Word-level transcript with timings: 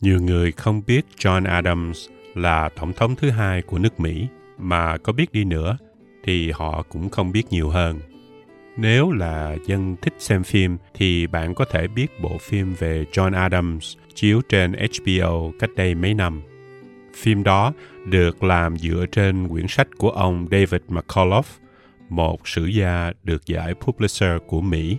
Nhiều 0.00 0.20
người 0.20 0.52
không 0.52 0.82
biết 0.86 1.06
John 1.18 1.46
Adams 1.46 2.08
là 2.34 2.68
tổng 2.68 2.92
thống 2.92 3.14
thứ 3.16 3.30
hai 3.30 3.62
của 3.62 3.78
nước 3.78 4.00
Mỹ, 4.00 4.26
mà 4.58 4.96
có 4.96 5.12
biết 5.12 5.32
đi 5.32 5.44
nữa 5.44 5.78
thì 6.24 6.50
họ 6.50 6.82
cũng 6.82 7.08
không 7.08 7.32
biết 7.32 7.42
nhiều 7.50 7.68
hơn. 7.68 8.00
Nếu 8.76 9.12
là 9.12 9.56
dân 9.66 9.96
thích 10.02 10.14
xem 10.18 10.42
phim 10.42 10.76
thì 10.94 11.26
bạn 11.26 11.54
có 11.54 11.64
thể 11.64 11.88
biết 11.88 12.20
bộ 12.20 12.38
phim 12.38 12.74
về 12.74 13.04
John 13.12 13.34
Adams 13.34 13.96
chiếu 14.14 14.40
trên 14.48 14.72
HBO 14.72 15.50
cách 15.58 15.70
đây 15.76 15.94
mấy 15.94 16.14
năm. 16.14 16.42
Phim 17.14 17.42
đó 17.42 17.72
được 18.06 18.42
làm 18.42 18.76
dựa 18.76 19.06
trên 19.12 19.48
quyển 19.48 19.66
sách 19.68 19.88
của 19.98 20.10
ông 20.10 20.46
David 20.50 20.80
McCullough, 20.88 21.48
một 22.08 22.48
sử 22.48 22.66
gia 22.66 23.12
được 23.24 23.46
giải 23.46 23.74
Pulitzer 23.80 24.38
của 24.38 24.60
Mỹ. 24.60 24.96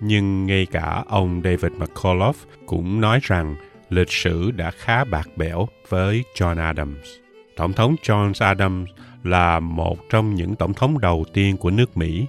Nhưng 0.00 0.46
ngay 0.46 0.66
cả 0.66 1.04
ông 1.08 1.40
David 1.44 1.72
McCullough 1.72 2.36
cũng 2.66 3.00
nói 3.00 3.18
rằng 3.22 3.56
lịch 3.90 4.10
sử 4.10 4.50
đã 4.50 4.70
khá 4.70 5.04
bạc 5.04 5.28
bẽo 5.36 5.68
với 5.88 6.24
John 6.34 6.58
Adams. 6.58 7.08
Tổng 7.56 7.72
thống 7.72 7.96
John 8.02 8.32
Adams 8.38 8.90
là 9.24 9.60
một 9.60 9.98
trong 10.10 10.34
những 10.34 10.54
tổng 10.54 10.74
thống 10.74 10.98
đầu 10.98 11.24
tiên 11.32 11.56
của 11.56 11.70
nước 11.70 11.96
Mỹ 11.96 12.26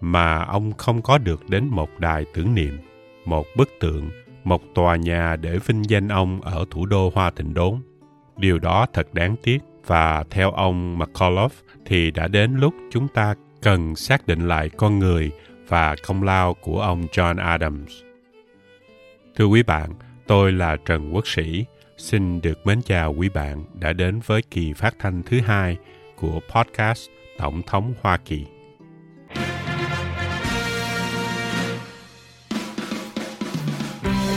mà 0.00 0.44
ông 0.44 0.72
không 0.72 1.02
có 1.02 1.18
được 1.18 1.48
đến 1.48 1.68
một 1.68 1.90
đài 1.98 2.24
tưởng 2.34 2.54
niệm, 2.54 2.78
một 3.24 3.46
bức 3.56 3.68
tượng, 3.80 4.10
một 4.44 4.62
tòa 4.74 4.96
nhà 4.96 5.36
để 5.36 5.58
vinh 5.66 5.82
danh 5.90 6.08
ông 6.08 6.40
ở 6.40 6.64
thủ 6.70 6.86
đô 6.86 7.12
Hoa 7.14 7.30
Thịnh 7.30 7.54
Đốn. 7.54 7.74
Điều 8.36 8.58
đó 8.58 8.86
thật 8.92 9.14
đáng 9.14 9.36
tiếc 9.42 9.58
và 9.86 10.24
theo 10.30 10.50
ông 10.50 10.98
McCullough 10.98 11.52
thì 11.86 12.10
đã 12.10 12.28
đến 12.28 12.56
lúc 12.56 12.74
chúng 12.90 13.08
ta 13.08 13.34
cần 13.62 13.96
xác 13.96 14.26
định 14.26 14.48
lại 14.48 14.70
con 14.76 14.98
người 14.98 15.30
và 15.68 15.96
công 16.06 16.22
lao 16.22 16.54
của 16.54 16.80
ông 16.80 17.06
John 17.12 17.38
Adams. 17.38 17.92
Thưa 19.36 19.44
quý 19.44 19.62
bạn, 19.62 19.90
tôi 20.28 20.52
là 20.52 20.76
Trần 20.76 21.14
Quốc 21.14 21.26
Sĩ, 21.26 21.64
xin 21.96 22.40
được 22.40 22.66
mến 22.66 22.82
chào 22.82 23.14
quý 23.14 23.28
bạn 23.28 23.64
đã 23.74 23.92
đến 23.92 24.20
với 24.26 24.42
kỳ 24.50 24.72
phát 24.72 24.94
thanh 24.98 25.22
thứ 25.22 25.40
hai 25.40 25.76
của 26.16 26.40
podcast 26.54 27.08
Tổng 27.38 27.62
thống 27.62 27.94
Hoa 28.02 28.16
Kỳ. 28.16 28.44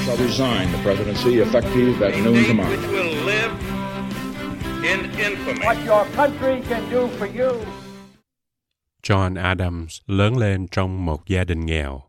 shall 0.06 0.28
resign 0.28 0.68
the 0.72 0.84
presidency 0.84 1.40
effective 1.40 2.02
at 2.02 2.14
noon 2.26 2.44
tomorrow. 2.48 2.70
which 2.70 2.92
will 2.92 3.26
live 3.26 3.52
in 4.84 5.00
infamy. 5.18 5.60
what 5.60 5.76
your 5.88 6.08
country 6.16 6.70
can 6.70 6.92
do 6.92 7.08
for 7.08 7.28
you. 7.44 7.62
John 9.04 9.44
Adams 9.44 10.00
lớn 10.08 10.38
lên 10.38 10.68
trong 10.68 11.06
một 11.06 11.28
gia 11.28 11.44
đình 11.44 11.66
nghèo. 11.66 12.02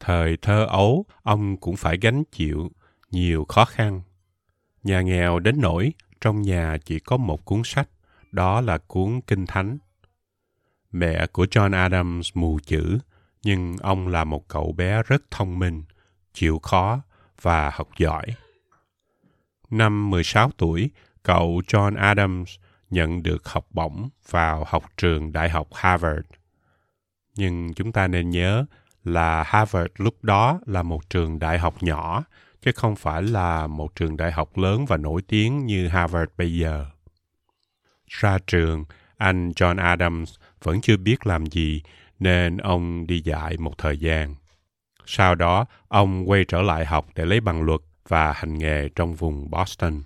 Thời 0.00 0.36
thơ 0.42 0.66
ấu, 0.70 1.04
ông 1.22 1.56
cũng 1.56 1.76
phải 1.76 1.98
gánh 2.00 2.22
chịu 2.32 2.68
nhiều 3.10 3.44
khó 3.48 3.64
khăn. 3.64 4.00
Nhà 4.82 5.00
nghèo 5.00 5.38
đến 5.38 5.60
nỗi 5.60 5.92
trong 6.20 6.42
nhà 6.42 6.76
chỉ 6.84 6.98
có 6.98 7.16
một 7.16 7.44
cuốn 7.44 7.62
sách, 7.64 7.88
đó 8.32 8.60
là 8.60 8.78
cuốn 8.78 9.20
Kinh 9.26 9.46
Thánh. 9.46 9.78
Mẹ 10.92 11.26
của 11.26 11.44
John 11.44 11.74
Adams 11.74 12.30
mù 12.34 12.58
chữ, 12.66 12.98
nhưng 13.42 13.76
ông 13.76 14.08
là 14.08 14.24
một 14.24 14.48
cậu 14.48 14.72
bé 14.72 15.02
rất 15.02 15.22
thông 15.30 15.58
minh, 15.58 15.82
chịu 16.32 16.58
khó 16.58 17.00
và 17.42 17.70
học 17.74 17.88
giỏi. 17.98 18.24
Năm 19.70 20.10
16 20.10 20.50
tuổi, 20.56 20.90
cậu 21.22 21.60
John 21.66 21.96
Adams 21.96 22.50
nhận 22.90 23.22
được 23.22 23.48
học 23.48 23.66
bổng 23.70 24.08
vào 24.30 24.64
học 24.68 24.84
trường 24.96 25.32
Đại 25.32 25.50
học 25.50 25.68
Harvard. 25.74 26.26
Nhưng 27.36 27.74
chúng 27.74 27.92
ta 27.92 28.08
nên 28.08 28.30
nhớ 28.30 28.64
là 29.04 29.42
Harvard 29.42 29.92
lúc 29.96 30.24
đó 30.24 30.60
là 30.66 30.82
một 30.82 31.10
trường 31.10 31.38
đại 31.38 31.58
học 31.58 31.82
nhỏ, 31.82 32.24
chứ 32.62 32.72
không 32.74 32.96
phải 32.96 33.22
là 33.22 33.66
một 33.66 33.94
trường 33.94 34.16
đại 34.16 34.32
học 34.32 34.58
lớn 34.58 34.86
và 34.86 34.96
nổi 34.96 35.22
tiếng 35.28 35.66
như 35.66 35.88
Harvard 35.88 36.30
bây 36.38 36.56
giờ. 36.56 36.86
Ra 38.06 38.38
trường, 38.46 38.84
anh 39.16 39.50
John 39.50 39.78
Adams 39.78 40.34
vẫn 40.62 40.80
chưa 40.80 40.96
biết 40.96 41.26
làm 41.26 41.46
gì 41.46 41.82
nên 42.18 42.56
ông 42.56 43.06
đi 43.06 43.20
dạy 43.20 43.56
một 43.56 43.78
thời 43.78 43.98
gian. 43.98 44.34
Sau 45.06 45.34
đó, 45.34 45.66
ông 45.88 46.30
quay 46.30 46.44
trở 46.44 46.62
lại 46.62 46.84
học 46.84 47.06
để 47.14 47.24
lấy 47.24 47.40
bằng 47.40 47.62
luật 47.62 47.80
và 48.08 48.32
hành 48.32 48.58
nghề 48.58 48.88
trong 48.88 49.14
vùng 49.14 49.50
Boston. 49.50 50.02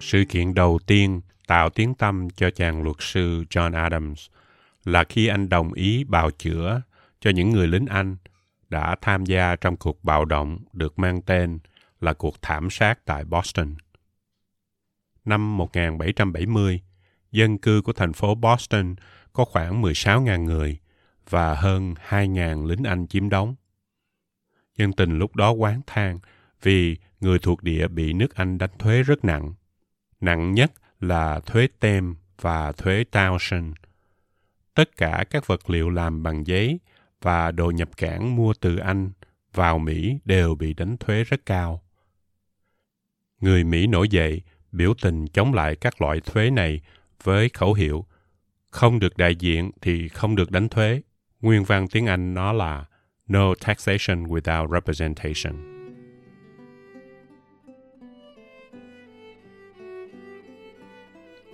Sự 0.00 0.24
kiện 0.28 0.54
đầu 0.54 0.78
tiên 0.86 1.20
tạo 1.46 1.70
tiếng 1.70 1.94
tâm 1.94 2.30
cho 2.30 2.50
chàng 2.50 2.82
luật 2.82 2.96
sư 2.98 3.44
John 3.50 3.74
Adams 3.74 4.26
là 4.84 5.04
khi 5.04 5.26
anh 5.26 5.48
đồng 5.48 5.72
ý 5.72 6.04
bào 6.04 6.30
chữa 6.30 6.82
cho 7.20 7.30
những 7.30 7.50
người 7.50 7.66
lính 7.66 7.86
Anh 7.86 8.16
đã 8.68 8.96
tham 9.00 9.26
gia 9.26 9.56
trong 9.56 9.76
cuộc 9.76 10.04
bạo 10.04 10.24
động 10.24 10.58
được 10.72 10.98
mang 10.98 11.22
tên 11.22 11.58
là 12.00 12.12
cuộc 12.12 12.42
thảm 12.42 12.70
sát 12.70 13.04
tại 13.04 13.24
Boston. 13.24 13.74
Năm 15.24 15.56
1770, 15.56 16.80
dân 17.32 17.58
cư 17.58 17.82
của 17.84 17.92
thành 17.92 18.12
phố 18.12 18.34
Boston 18.34 18.94
có 19.32 19.44
khoảng 19.44 19.82
16.000 19.82 20.42
người 20.42 20.78
và 21.30 21.54
hơn 21.54 21.94
2.000 22.08 22.66
lính 22.66 22.84
Anh 22.84 23.06
chiếm 23.06 23.28
đóng. 23.28 23.54
Dân 24.76 24.92
tình 24.92 25.18
lúc 25.18 25.36
đó 25.36 25.50
quán 25.50 25.80
than 25.86 26.18
vì 26.62 26.96
người 27.20 27.38
thuộc 27.38 27.62
địa 27.62 27.88
bị 27.88 28.12
nước 28.12 28.34
Anh 28.34 28.58
đánh 28.58 28.78
thuế 28.78 29.02
rất 29.02 29.24
nặng. 29.24 29.54
Nặng 30.20 30.54
nhất 30.54 30.72
là 31.00 31.40
thuế 31.40 31.68
tem 31.80 32.16
và 32.40 32.72
thuế 32.72 33.04
townshend. 33.12 33.72
Tất 34.74 34.96
cả 34.96 35.24
các 35.30 35.46
vật 35.46 35.70
liệu 35.70 35.90
làm 35.90 36.22
bằng 36.22 36.46
giấy 36.46 36.78
và 37.22 37.50
đồ 37.50 37.70
nhập 37.70 37.96
cảng 37.96 38.36
mua 38.36 38.52
từ 38.60 38.76
Anh 38.76 39.10
vào 39.54 39.78
Mỹ 39.78 40.18
đều 40.24 40.54
bị 40.54 40.74
đánh 40.74 40.96
thuế 40.96 41.24
rất 41.24 41.46
cao. 41.46 41.82
Người 43.40 43.64
Mỹ 43.64 43.86
nổi 43.86 44.08
dậy 44.08 44.42
biểu 44.72 44.94
tình 45.02 45.26
chống 45.26 45.54
lại 45.54 45.76
các 45.76 46.02
loại 46.02 46.20
thuế 46.20 46.50
này 46.50 46.80
với 47.22 47.48
khẩu 47.48 47.74
hiệu 47.74 48.06
không 48.70 48.98
được 48.98 49.16
đại 49.16 49.36
diện 49.36 49.70
thì 49.80 50.08
không 50.08 50.36
được 50.36 50.50
đánh 50.50 50.68
thuế. 50.68 51.02
Nguyên 51.40 51.64
văn 51.64 51.88
tiếng 51.88 52.06
Anh 52.06 52.34
nó 52.34 52.52
là 52.52 52.84
No 53.28 53.54
taxation 53.54 54.24
without 54.24 54.72
representation. 54.72 55.78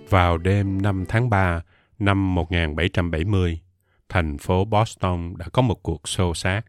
Vào 0.09 0.37
đêm 0.37 0.81
5 0.81 1.05
tháng 1.07 1.29
3 1.29 1.61
năm 1.99 2.35
1770, 2.35 3.61
thành 4.09 4.37
phố 4.37 4.65
Boston 4.65 5.33
đã 5.37 5.45
có 5.53 5.61
một 5.61 5.83
cuộc 5.83 6.07
xô 6.07 6.33
xát. 6.33 6.65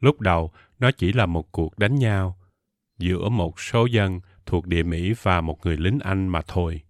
Lúc 0.00 0.20
đầu, 0.20 0.50
nó 0.78 0.90
chỉ 0.90 1.12
là 1.12 1.26
một 1.26 1.52
cuộc 1.52 1.78
đánh 1.78 1.94
nhau 1.94 2.36
giữa 2.98 3.28
một 3.28 3.60
số 3.60 3.86
dân 3.86 4.20
thuộc 4.46 4.66
địa 4.66 4.82
Mỹ 4.82 5.14
và 5.22 5.40
một 5.40 5.66
người 5.66 5.76
lính 5.76 5.98
Anh 6.02 6.28
mà 6.28 6.40
thôi. 6.46 6.82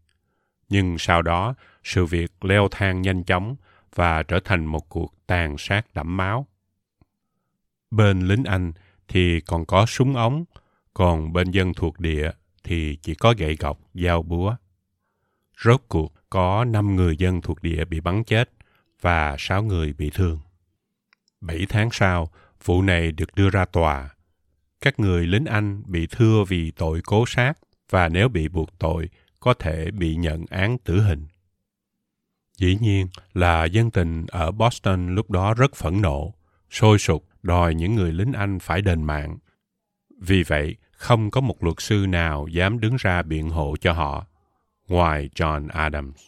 Nhưng 0.69 0.99
sau 0.99 1.23
đó, 1.23 1.55
sự 1.85 2.07
việc 2.07 2.45
leo 2.45 2.69
thang 2.71 3.03
nhanh 3.03 3.25
chóng 3.25 3.57
và 3.95 4.23
trở 4.23 4.41
thành 4.45 4.65
một 4.65 4.89
cuộc 4.89 5.15
tàn 5.27 5.59
sát 5.59 5.95
đẫm 5.95 6.17
máu. 6.17 6.47
Bên 7.91 8.21
lính 8.21 8.45
Anh 8.45 8.73
thì 9.09 9.41
còn 9.41 9.65
có 9.65 9.87
súng 9.87 10.17
ống, 10.17 10.45
còn 10.95 11.33
bên 11.33 11.51
dân 11.51 11.75
thuộc 11.75 12.01
địa 12.01 12.31
thì 12.65 12.97
chỉ 13.03 13.15
có 13.15 13.35
gậy 13.39 13.57
gọc, 13.57 13.81
dao 13.95 14.23
búa. 14.23 14.57
Rốt 15.65 15.81
cuộc 15.89 16.13
có 16.31 16.65
5 16.65 16.97
người 16.97 17.17
dân 17.17 17.41
thuộc 17.41 17.63
địa 17.63 17.85
bị 17.85 18.01
bắn 18.01 18.25
chết 18.25 18.51
và 19.01 19.37
6 19.39 19.63
người 19.63 19.93
bị 19.93 20.11
thương. 20.15 20.39
7 21.41 21.67
tháng 21.69 21.89
sau, 21.93 22.31
vụ 22.65 22.83
này 22.83 23.13
được 23.13 23.35
đưa 23.35 23.51
ra 23.51 23.65
tòa. 23.65 24.09
Các 24.81 25.01
người 25.01 25.27
lính 25.27 25.45
Anh 25.45 25.83
bị 25.87 26.07
thưa 26.11 26.45
vì 26.49 26.71
tội 26.71 27.01
cố 27.05 27.25
sát 27.27 27.53
và 27.91 28.09
nếu 28.09 28.29
bị 28.29 28.49
buộc 28.49 28.79
tội 28.79 29.09
có 29.41 29.55
thể 29.55 29.91
bị 29.91 30.17
nhận 30.17 30.45
án 30.51 30.79
tử 30.79 31.03
hình. 31.03 31.27
Dĩ 32.57 32.79
nhiên 32.81 33.09
là 33.35 33.65
dân 33.65 33.91
tình 33.91 34.27
ở 34.29 34.51
Boston 34.51 35.15
lúc 35.15 35.31
đó 35.31 35.55
rất 35.55 35.75
phẫn 35.75 36.03
nộ, 36.03 36.35
sôi 36.71 36.99
sục 36.99 37.27
đòi 37.43 37.75
những 37.75 37.95
người 37.95 38.13
lính 38.13 38.33
Anh 38.33 38.59
phải 38.59 38.83
đền 38.83 39.03
mạng. 39.03 39.39
Vì 40.21 40.43
vậy, 40.43 40.77
không 40.93 41.31
có 41.31 41.41
một 41.41 41.65
luật 41.65 41.77
sư 41.79 42.07
nào 42.09 42.47
dám 42.49 42.81
đứng 42.81 42.97
ra 42.99 43.23
biện 43.23 43.51
hộ 43.51 43.77
cho 43.81 43.93
họ, 43.93 44.27
ngoài 44.89 45.31
John 45.35 45.69
Adams. 45.69 46.23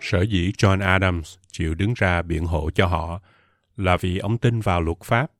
Sở 0.00 0.22
dĩ 0.22 0.52
John 0.58 0.82
Adams 0.82 1.36
chịu 1.52 1.74
đứng 1.74 1.94
ra 1.96 2.22
biện 2.22 2.46
hộ 2.46 2.70
cho 2.70 2.86
họ 2.86 3.20
là 3.76 3.96
vì 3.96 4.18
ông 4.18 4.38
tin 4.38 4.60
vào 4.60 4.80
luật 4.80 4.98
pháp 5.04 5.30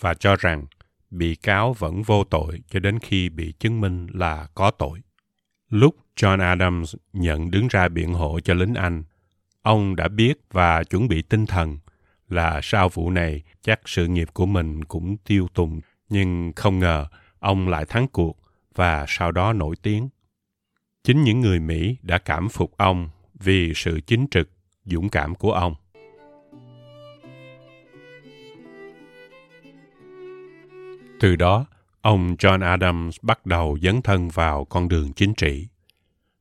và 0.00 0.14
cho 0.14 0.36
rằng 0.36 0.66
bị 1.10 1.34
cáo 1.34 1.72
vẫn 1.72 2.02
vô 2.02 2.24
tội 2.24 2.62
cho 2.70 2.80
đến 2.80 2.98
khi 2.98 3.28
bị 3.28 3.52
chứng 3.52 3.80
minh 3.80 4.06
là 4.12 4.48
có 4.54 4.70
tội. 4.70 5.00
Lúc 5.70 5.96
John 6.16 6.40
Adams 6.40 6.94
nhận 7.12 7.50
đứng 7.50 7.68
ra 7.68 7.88
biện 7.88 8.14
hộ 8.14 8.40
cho 8.40 8.54
lính 8.54 8.74
Anh, 8.74 9.02
ông 9.62 9.96
đã 9.96 10.08
biết 10.08 10.38
và 10.52 10.84
chuẩn 10.84 11.08
bị 11.08 11.22
tinh 11.22 11.46
thần 11.46 11.78
là 12.28 12.60
sau 12.62 12.88
vụ 12.88 13.10
này 13.10 13.42
chắc 13.62 13.80
sự 13.84 14.06
nghiệp 14.06 14.28
của 14.32 14.46
mình 14.46 14.84
cũng 14.84 15.16
tiêu 15.16 15.48
tùng, 15.54 15.80
nhưng 16.08 16.52
không 16.56 16.78
ngờ 16.78 17.06
ông 17.38 17.68
lại 17.68 17.84
thắng 17.84 18.08
cuộc 18.08 18.38
và 18.74 19.04
sau 19.08 19.32
đó 19.32 19.52
nổi 19.52 19.76
tiếng. 19.82 20.08
Chính 21.04 21.22
những 21.22 21.40
người 21.40 21.60
Mỹ 21.60 21.96
đã 22.02 22.18
cảm 22.18 22.48
phục 22.48 22.76
ông 22.76 23.08
vì 23.40 23.72
sự 23.74 24.00
chính 24.00 24.26
trực, 24.30 24.50
dũng 24.84 25.08
cảm 25.08 25.34
của 25.34 25.52
ông. 25.52 25.74
Từ 31.20 31.36
đó, 31.36 31.66
ông 32.00 32.34
John 32.38 32.62
Adams 32.62 33.16
bắt 33.22 33.46
đầu 33.46 33.78
dấn 33.82 34.02
thân 34.02 34.28
vào 34.28 34.64
con 34.64 34.88
đường 34.88 35.12
chính 35.12 35.34
trị, 35.34 35.68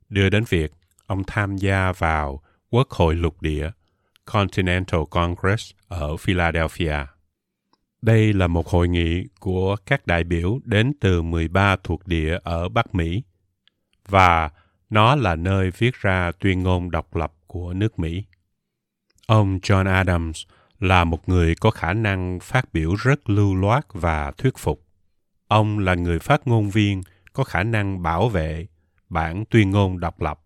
đưa 0.09 0.29
đến 0.29 0.43
việc 0.49 0.71
ông 1.05 1.23
tham 1.27 1.57
gia 1.57 1.91
vào 1.91 2.41
Quốc 2.69 2.89
hội 2.89 3.15
lục 3.15 3.41
địa 3.41 3.71
Continental 4.25 5.01
Congress 5.09 5.71
ở 5.87 6.17
Philadelphia. 6.17 6.97
Đây 8.01 8.33
là 8.33 8.47
một 8.47 8.67
hội 8.67 8.87
nghị 8.87 9.23
của 9.39 9.75
các 9.85 10.07
đại 10.07 10.23
biểu 10.23 10.59
đến 10.63 10.91
từ 10.99 11.21
13 11.21 11.75
thuộc 11.83 12.07
địa 12.07 12.37
ở 12.43 12.69
Bắc 12.69 12.95
Mỹ 12.95 13.23
và 14.07 14.49
nó 14.89 15.15
là 15.15 15.35
nơi 15.35 15.71
viết 15.77 15.93
ra 15.95 16.31
tuyên 16.39 16.63
ngôn 16.63 16.91
độc 16.91 17.15
lập 17.15 17.33
của 17.47 17.73
nước 17.73 17.99
Mỹ. 17.99 18.23
Ông 19.27 19.59
John 19.63 19.93
Adams 19.93 20.43
là 20.79 21.03
một 21.03 21.29
người 21.29 21.55
có 21.55 21.71
khả 21.71 21.93
năng 21.93 22.39
phát 22.39 22.73
biểu 22.73 22.95
rất 22.95 23.29
lưu 23.29 23.55
loát 23.55 23.85
và 23.93 24.31
thuyết 24.31 24.57
phục. 24.57 24.83
Ông 25.47 25.79
là 25.79 25.95
người 25.95 26.19
phát 26.19 26.47
ngôn 26.47 26.69
viên 26.69 27.01
có 27.33 27.43
khả 27.43 27.63
năng 27.63 28.03
bảo 28.03 28.29
vệ 28.29 28.67
bản 29.09 29.43
tuyên 29.49 29.71
ngôn 29.71 29.99
độc 29.99 30.21
lập. 30.21 30.39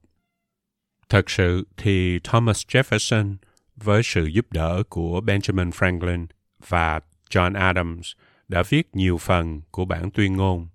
Thật 1.09 1.29
sự 1.29 1.67
thì 1.77 2.19
Thomas 2.23 2.65
Jefferson 2.67 3.35
với 3.75 4.03
sự 4.03 4.25
giúp 4.25 4.51
đỡ 4.51 4.83
của 4.89 5.21
Benjamin 5.21 5.69
Franklin 5.69 6.25
và 6.67 6.99
John 7.29 7.59
Adams 7.59 8.11
đã 8.47 8.63
viết 8.69 8.95
nhiều 8.95 9.17
phần 9.17 9.61
của 9.71 9.85
bản 9.85 10.11
tuyên 10.11 10.35
ngôn. 10.35 10.67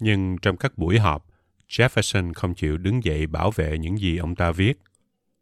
Nhưng 0.00 0.38
trong 0.38 0.56
các 0.56 0.78
buổi 0.78 0.98
họp, 0.98 1.26
Jefferson 1.70 2.32
không 2.34 2.54
chịu 2.54 2.76
đứng 2.76 3.04
dậy 3.04 3.26
bảo 3.26 3.50
vệ 3.50 3.78
những 3.78 3.98
gì 3.98 4.16
ông 4.16 4.34
ta 4.34 4.52
viết. 4.52 4.78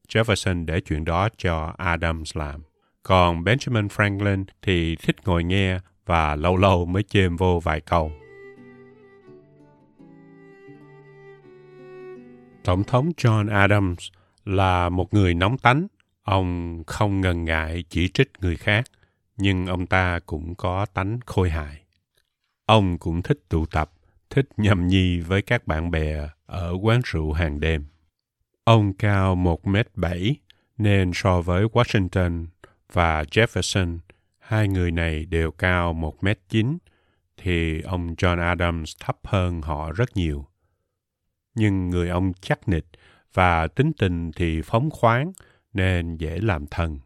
Jefferson 0.09 0.65
để 0.65 0.81
chuyện 0.81 1.05
đó 1.05 1.29
cho 1.37 1.75
Adams 1.79 2.37
làm. 2.37 2.63
Còn 3.03 3.45
Benjamin 3.45 3.89
Franklin 3.89 4.45
thì 4.63 4.97
thích 4.97 5.17
ngồi 5.25 5.45
nghe 5.45 5.79
và 6.07 6.37
lâu 6.37 6.57
lâu 6.57 6.87
mới 6.87 7.03
chêm 7.03 7.37
vô 7.37 7.61
vài 7.65 7.81
câu. 7.81 8.13
Tổng 12.65 12.85
thống 12.85 13.11
John 13.17 13.53
Adams 13.53 14.09
là 14.45 14.89
một 14.89 15.15
người 15.15 15.35
nóng 15.35 15.59
tánh. 15.59 15.87
Ông 16.23 16.83
không 16.87 17.21
ngần 17.21 17.45
ngại 17.45 17.85
chỉ 17.89 18.09
trích 18.09 18.31
người 18.41 18.57
khác, 18.57 18.85
nhưng 19.37 19.67
ông 19.67 19.87
ta 19.87 20.21
cũng 20.27 20.55
có 20.55 20.87
tánh 20.87 21.19
khôi 21.27 21.51
hài. 21.51 21.83
Ông 22.67 22.99
cũng 22.99 23.23
thích 23.23 23.39
tụ 23.49 23.67
tập, 23.67 23.91
thích 24.31 24.49
nhâm 24.57 24.87
nhi 24.87 25.21
với 25.21 25.43
các 25.43 25.67
bạn 25.67 25.91
bè 25.91 26.29
ở 26.47 26.77
quán 26.83 27.01
rượu 27.05 27.33
hàng 27.33 27.61
đêm. 27.61 27.85
Ông 28.65 28.93
cao 28.95 29.37
1m7 29.37 30.35
nên 30.79 31.11
so 31.15 31.41
với 31.41 31.65
Washington 31.65 32.47
và 32.93 33.23
Jefferson, 33.23 33.99
hai 34.39 34.69
người 34.69 34.91
này 34.91 35.25
đều 35.25 35.51
cao 35.51 35.95
1m9, 35.95 36.79
thì 37.37 37.83
ông 37.83 38.15
John 38.15 38.41
Adams 38.41 38.97
thấp 39.01 39.19
hơn 39.25 39.63
họ 39.63 39.93
rất 39.93 40.17
nhiều. 40.17 40.47
Nhưng 41.55 41.91
người 41.91 42.09
ông 42.09 42.33
chắc 42.41 42.69
nịch 42.69 42.87
và 43.35 43.67
tính 43.67 43.93
tình 43.99 44.33
thì 44.33 44.63
phóng 44.63 44.91
khoáng 44.91 45.33
nên 45.73 46.17
dễ 46.17 46.39
làm 46.41 46.67
thân. 46.67 46.99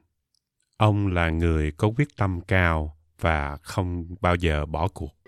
Ông 0.77 1.07
là 1.07 1.31
người 1.31 1.73
có 1.73 1.89
quyết 1.97 2.17
tâm 2.17 2.41
cao 2.41 2.97
và 3.21 3.57
không 3.57 4.07
bao 4.21 4.35
giờ 4.35 4.67
bỏ 4.67 4.89
cuộc. 4.89 5.22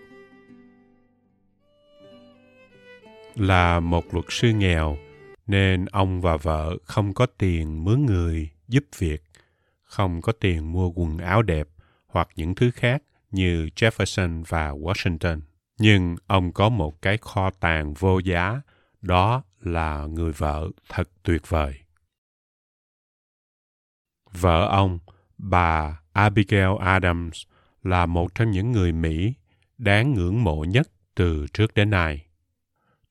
Là 3.35 3.79
một 3.79 4.13
luật 4.13 4.25
sư 4.29 4.49
nghèo 4.49 4.97
nên 5.47 5.85
ông 5.85 6.21
và 6.21 6.37
vợ 6.37 6.77
không 6.83 7.13
có 7.13 7.25
tiền 7.25 7.83
mướn 7.83 8.05
người 8.05 8.49
giúp 8.67 8.83
việc, 8.97 9.23
không 9.83 10.21
có 10.21 10.31
tiền 10.31 10.71
mua 10.71 10.89
quần 10.89 11.17
áo 11.17 11.41
đẹp 11.41 11.67
hoặc 12.07 12.27
những 12.35 12.55
thứ 12.55 12.71
khác 12.71 13.03
như 13.31 13.69
Jefferson 13.75 14.43
và 14.47 14.71
Washington. 14.71 15.41
Nhưng 15.77 16.15
ông 16.27 16.51
có 16.51 16.69
một 16.69 17.01
cái 17.01 17.17
kho 17.17 17.49
tàng 17.49 17.93
vô 17.93 18.19
giá, 18.19 18.61
đó 19.01 19.43
là 19.61 20.05
người 20.05 20.31
vợ 20.31 20.69
thật 20.89 21.09
tuyệt 21.23 21.49
vời. 21.49 21.75
Vợ 24.31 24.67
ông, 24.67 24.99
bà 25.37 26.01
Abigail 26.13 26.77
Adams, 26.79 27.43
là 27.83 28.05
một 28.05 28.35
trong 28.35 28.51
những 28.51 28.71
người 28.71 28.91
Mỹ 28.91 29.33
đáng 29.77 30.13
ngưỡng 30.13 30.43
mộ 30.43 30.63
nhất 30.63 30.87
từ 31.15 31.45
trước 31.53 31.73
đến 31.73 31.89
nay. 31.89 32.24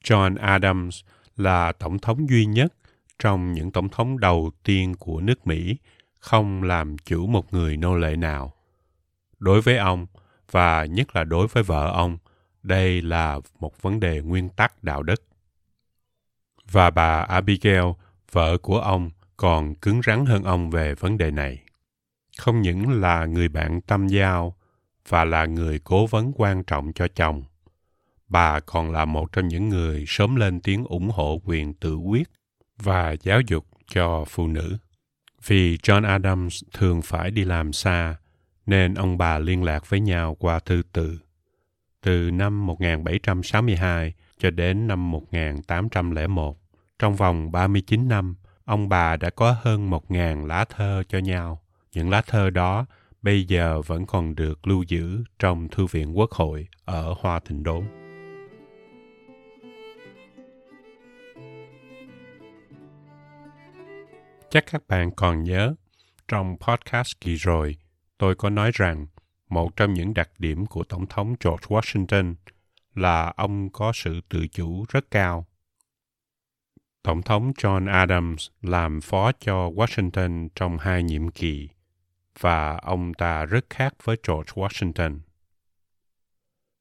John 0.05 0.37
Adams 0.41 1.01
là 1.37 1.73
tổng 1.73 1.99
thống 1.99 2.29
duy 2.29 2.47
nhất 2.47 2.75
trong 3.19 3.53
những 3.53 3.73
tổng 3.73 3.89
thống 3.89 4.21
đầu 4.21 4.51
tiên 4.62 4.95
của 4.99 5.21
nước 5.21 5.47
Mỹ 5.47 5.77
không 6.19 6.62
làm 6.62 6.99
chủ 6.99 7.27
một 7.27 7.53
người 7.53 7.77
nô 7.77 7.97
lệ 7.97 8.17
nào. 8.17 8.53
Đối 9.39 9.61
với 9.61 9.77
ông, 9.77 10.06
và 10.51 10.85
nhất 10.85 11.17
là 11.17 11.25
đối 11.25 11.47
với 11.47 11.62
vợ 11.62 11.91
ông, 11.93 12.19
đây 12.62 13.03
là 13.03 13.41
một 13.61 13.83
vấn 13.83 14.01
đề 14.01 14.21
nguyên 14.21 14.49
tắc 14.49 14.85
đạo 14.85 15.03
đức. 15.03 15.23
Và 16.71 16.91
bà 16.91 17.21
Abigail, 17.21 17.85
vợ 18.33 18.59
của 18.59 18.79
ông, 18.79 19.11
còn 19.37 19.75
cứng 19.75 20.01
rắn 20.06 20.27
hơn 20.27 20.45
ông 20.45 20.71
về 20.71 20.95
vấn 20.95 21.19
đề 21.19 21.31
này. 21.31 21.62
Không 22.39 22.62
những 22.62 23.01
là 23.01 23.27
người 23.27 23.49
bạn 23.49 23.81
tâm 23.81 24.06
giao 24.06 24.56
và 25.09 25.25
là 25.25 25.47
người 25.47 25.79
cố 25.85 26.06
vấn 26.06 26.33
quan 26.37 26.65
trọng 26.65 26.93
cho 26.93 27.09
chồng, 27.09 27.43
bà 28.29 28.61
còn 28.61 28.93
là 28.93 29.05
một 29.05 29.32
trong 29.32 29.49
những 29.49 29.69
người 29.69 30.05
sớm 30.06 30.37
lên 30.37 30.61
tiếng 30.61 30.85
ủng 30.85 31.11
hộ 31.11 31.41
quyền 31.44 31.75
tự 31.75 31.97
quyết 31.97 32.29
và 32.82 33.17
giáo 33.23 33.41
dục 33.41 33.67
cho 33.88 34.25
phụ 34.29 34.47
nữ. 34.49 34.76
Vì 35.47 35.76
John 35.76 36.06
Adams 36.06 36.62
thường 36.73 37.03
phải 37.03 37.31
đi 37.31 37.44
làm 37.44 37.73
xa, 37.73 38.17
nên 38.67 38.94
ông 38.94 39.19
bà 39.19 39.38
liên 39.38 39.62
lạc 39.62 39.91
với 39.91 40.00
nhau 40.00 40.37
qua 40.38 40.59
thư 40.59 40.82
từ. 40.93 41.19
Từ 42.00 42.31
năm 42.31 42.67
1762 42.67 44.15
cho 44.39 44.51
đến 44.51 44.87
năm 44.87 45.10
1801, 45.10 46.58
trong 46.99 47.17
vòng 47.17 47.53
39 47.53 48.08
năm, 48.08 48.37
ông 48.65 48.89
bà 48.89 49.17
đã 49.17 49.31
có 49.31 49.56
hơn 49.63 49.91
1.000 49.91 50.46
lá 50.46 50.65
thơ 50.65 51.03
cho 51.08 51.19
nhau. 51.19 51.60
Những 51.93 52.10
lá 52.10 52.22
thơ 52.27 52.51
đó 52.51 52.87
bây 53.22 53.44
giờ 53.44 53.82
vẫn 53.82 54.06
còn 54.06 54.34
được 54.34 54.67
lưu 54.67 54.82
giữ 54.82 55.25
trong 55.39 55.69
Thư 55.69 55.87
viện 55.87 56.19
Quốc 56.19 56.32
hội 56.32 56.69
ở 56.84 57.15
Hoa 57.20 57.41
Thịnh 57.41 57.63
Đốn. 57.63 58.04
Chắc 64.55 64.65
các 64.67 64.89
bạn 64.89 65.11
còn 65.17 65.44
nhớ, 65.44 65.75
trong 66.29 66.56
podcast 66.61 67.20
kỳ 67.20 67.34
rồi, 67.34 67.77
tôi 68.19 68.34
có 68.34 68.51
nói 68.51 68.70
rằng 68.75 69.06
một 69.49 69.77
trong 69.77 69.94
những 69.94 70.15
đặc 70.15 70.31
điểm 70.39 70.67
của 70.67 70.84
Tổng 70.84 71.06
thống 71.06 71.34
George 71.44 71.67
Washington 71.67 72.34
là 72.94 73.32
ông 73.37 73.70
có 73.70 73.93
sự 73.94 74.20
tự 74.29 74.46
chủ 74.46 74.84
rất 74.89 75.11
cao. 75.11 75.46
Tổng 77.03 77.23
thống 77.23 77.53
John 77.53 77.93
Adams 77.93 78.49
làm 78.63 79.01
phó 79.01 79.32
cho 79.32 79.69
Washington 79.69 80.49
trong 80.55 80.79
hai 80.79 81.03
nhiệm 81.03 81.31
kỳ 81.31 81.69
và 82.41 82.77
ông 82.77 83.15
ta 83.15 83.44
rất 83.44 83.65
khác 83.70 83.94
với 84.05 84.17
George 84.29 84.53
Washington. 84.53 85.19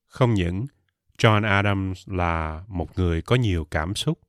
Không 0.07 0.33
những 0.33 0.65
John 1.17 1.47
Adams 1.47 2.09
là 2.09 2.63
một 2.67 2.99
người 2.99 3.21
có 3.21 3.35
nhiều 3.35 3.67
cảm 3.71 3.95
xúc 3.95 4.19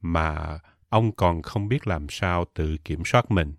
mà 0.00 0.58
ông 0.88 1.12
còn 1.12 1.42
không 1.42 1.68
biết 1.68 1.86
làm 1.86 2.06
sao 2.10 2.44
tự 2.54 2.76
kiểm 2.84 3.02
soát 3.04 3.30
mình. 3.30 3.54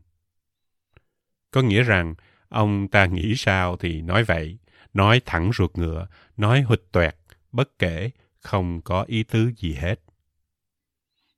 Có 1.52 1.62
nghĩa 1.62 1.84
rằng 1.84 2.16
ông 2.50 2.88
ta 2.88 3.06
nghĩ 3.06 3.34
sao 3.38 3.78
thì 3.78 4.02
nói 4.02 4.24
vậy, 4.24 4.58
nói 4.94 5.22
thẳng 5.26 5.52
ruột 5.54 5.78
ngựa, 5.78 6.08
nói 6.38 6.62
hụt 6.62 6.82
toẹt, 6.92 7.16
bất 7.52 7.80
kể, 7.80 8.12
không 8.40 8.82
có 8.82 9.04
ý 9.08 9.24
tứ 9.24 9.52
gì 9.58 9.74
hết. 9.74 10.02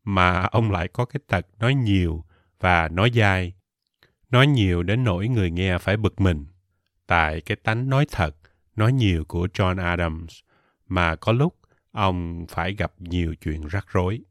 Mà 0.03 0.41
ông 0.41 0.71
lại 0.71 0.88
có 0.88 1.05
cái 1.05 1.21
tật 1.27 1.45
nói 1.60 1.75
nhiều 1.75 2.25
và 2.60 2.88
nói 2.88 3.12
dai, 3.15 3.53
nói 4.29 4.48
nhiều 4.48 4.83
đến 4.83 5.03
nỗi 5.03 5.27
người 5.27 5.51
nghe 5.51 5.77
phải 5.77 5.98
bực 5.98 6.21
mình. 6.21 6.45
Tại 7.07 7.41
cái 7.41 7.57
tánh 7.63 7.89
nói 7.89 8.05
thật, 8.12 8.36
nói 8.75 8.93
nhiều 8.93 9.25
của 9.25 9.48
John 9.53 9.83
Adams, 9.83 10.39
mà 10.88 11.15
có 11.15 11.31
lúc 11.31 11.60
ông 11.91 12.45
phải 12.50 12.75
gặp 12.75 12.93
nhiều 13.00 13.36
chuyện 13.36 13.67
rắc 13.67 13.86
rối. 13.88 14.21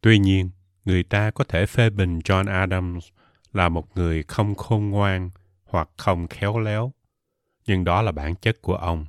Tuy 0.00 0.18
nhiên, 0.18 0.50
người 0.84 1.02
ta 1.02 1.30
có 1.30 1.44
thể 1.44 1.66
phê 1.66 1.90
bình 1.90 2.18
John 2.18 2.52
Adams 2.52 3.08
là 3.52 3.68
một 3.68 3.96
người 3.96 4.22
không 4.22 4.54
khôn 4.54 4.90
ngoan 4.90 5.30
hoặc 5.64 5.88
không 5.96 6.28
khéo 6.28 6.58
léo. 6.58 6.92
Nhưng 7.66 7.84
đó 7.84 8.02
là 8.02 8.12
bản 8.12 8.34
chất 8.34 8.62
của 8.62 8.74
ông. 8.74 9.06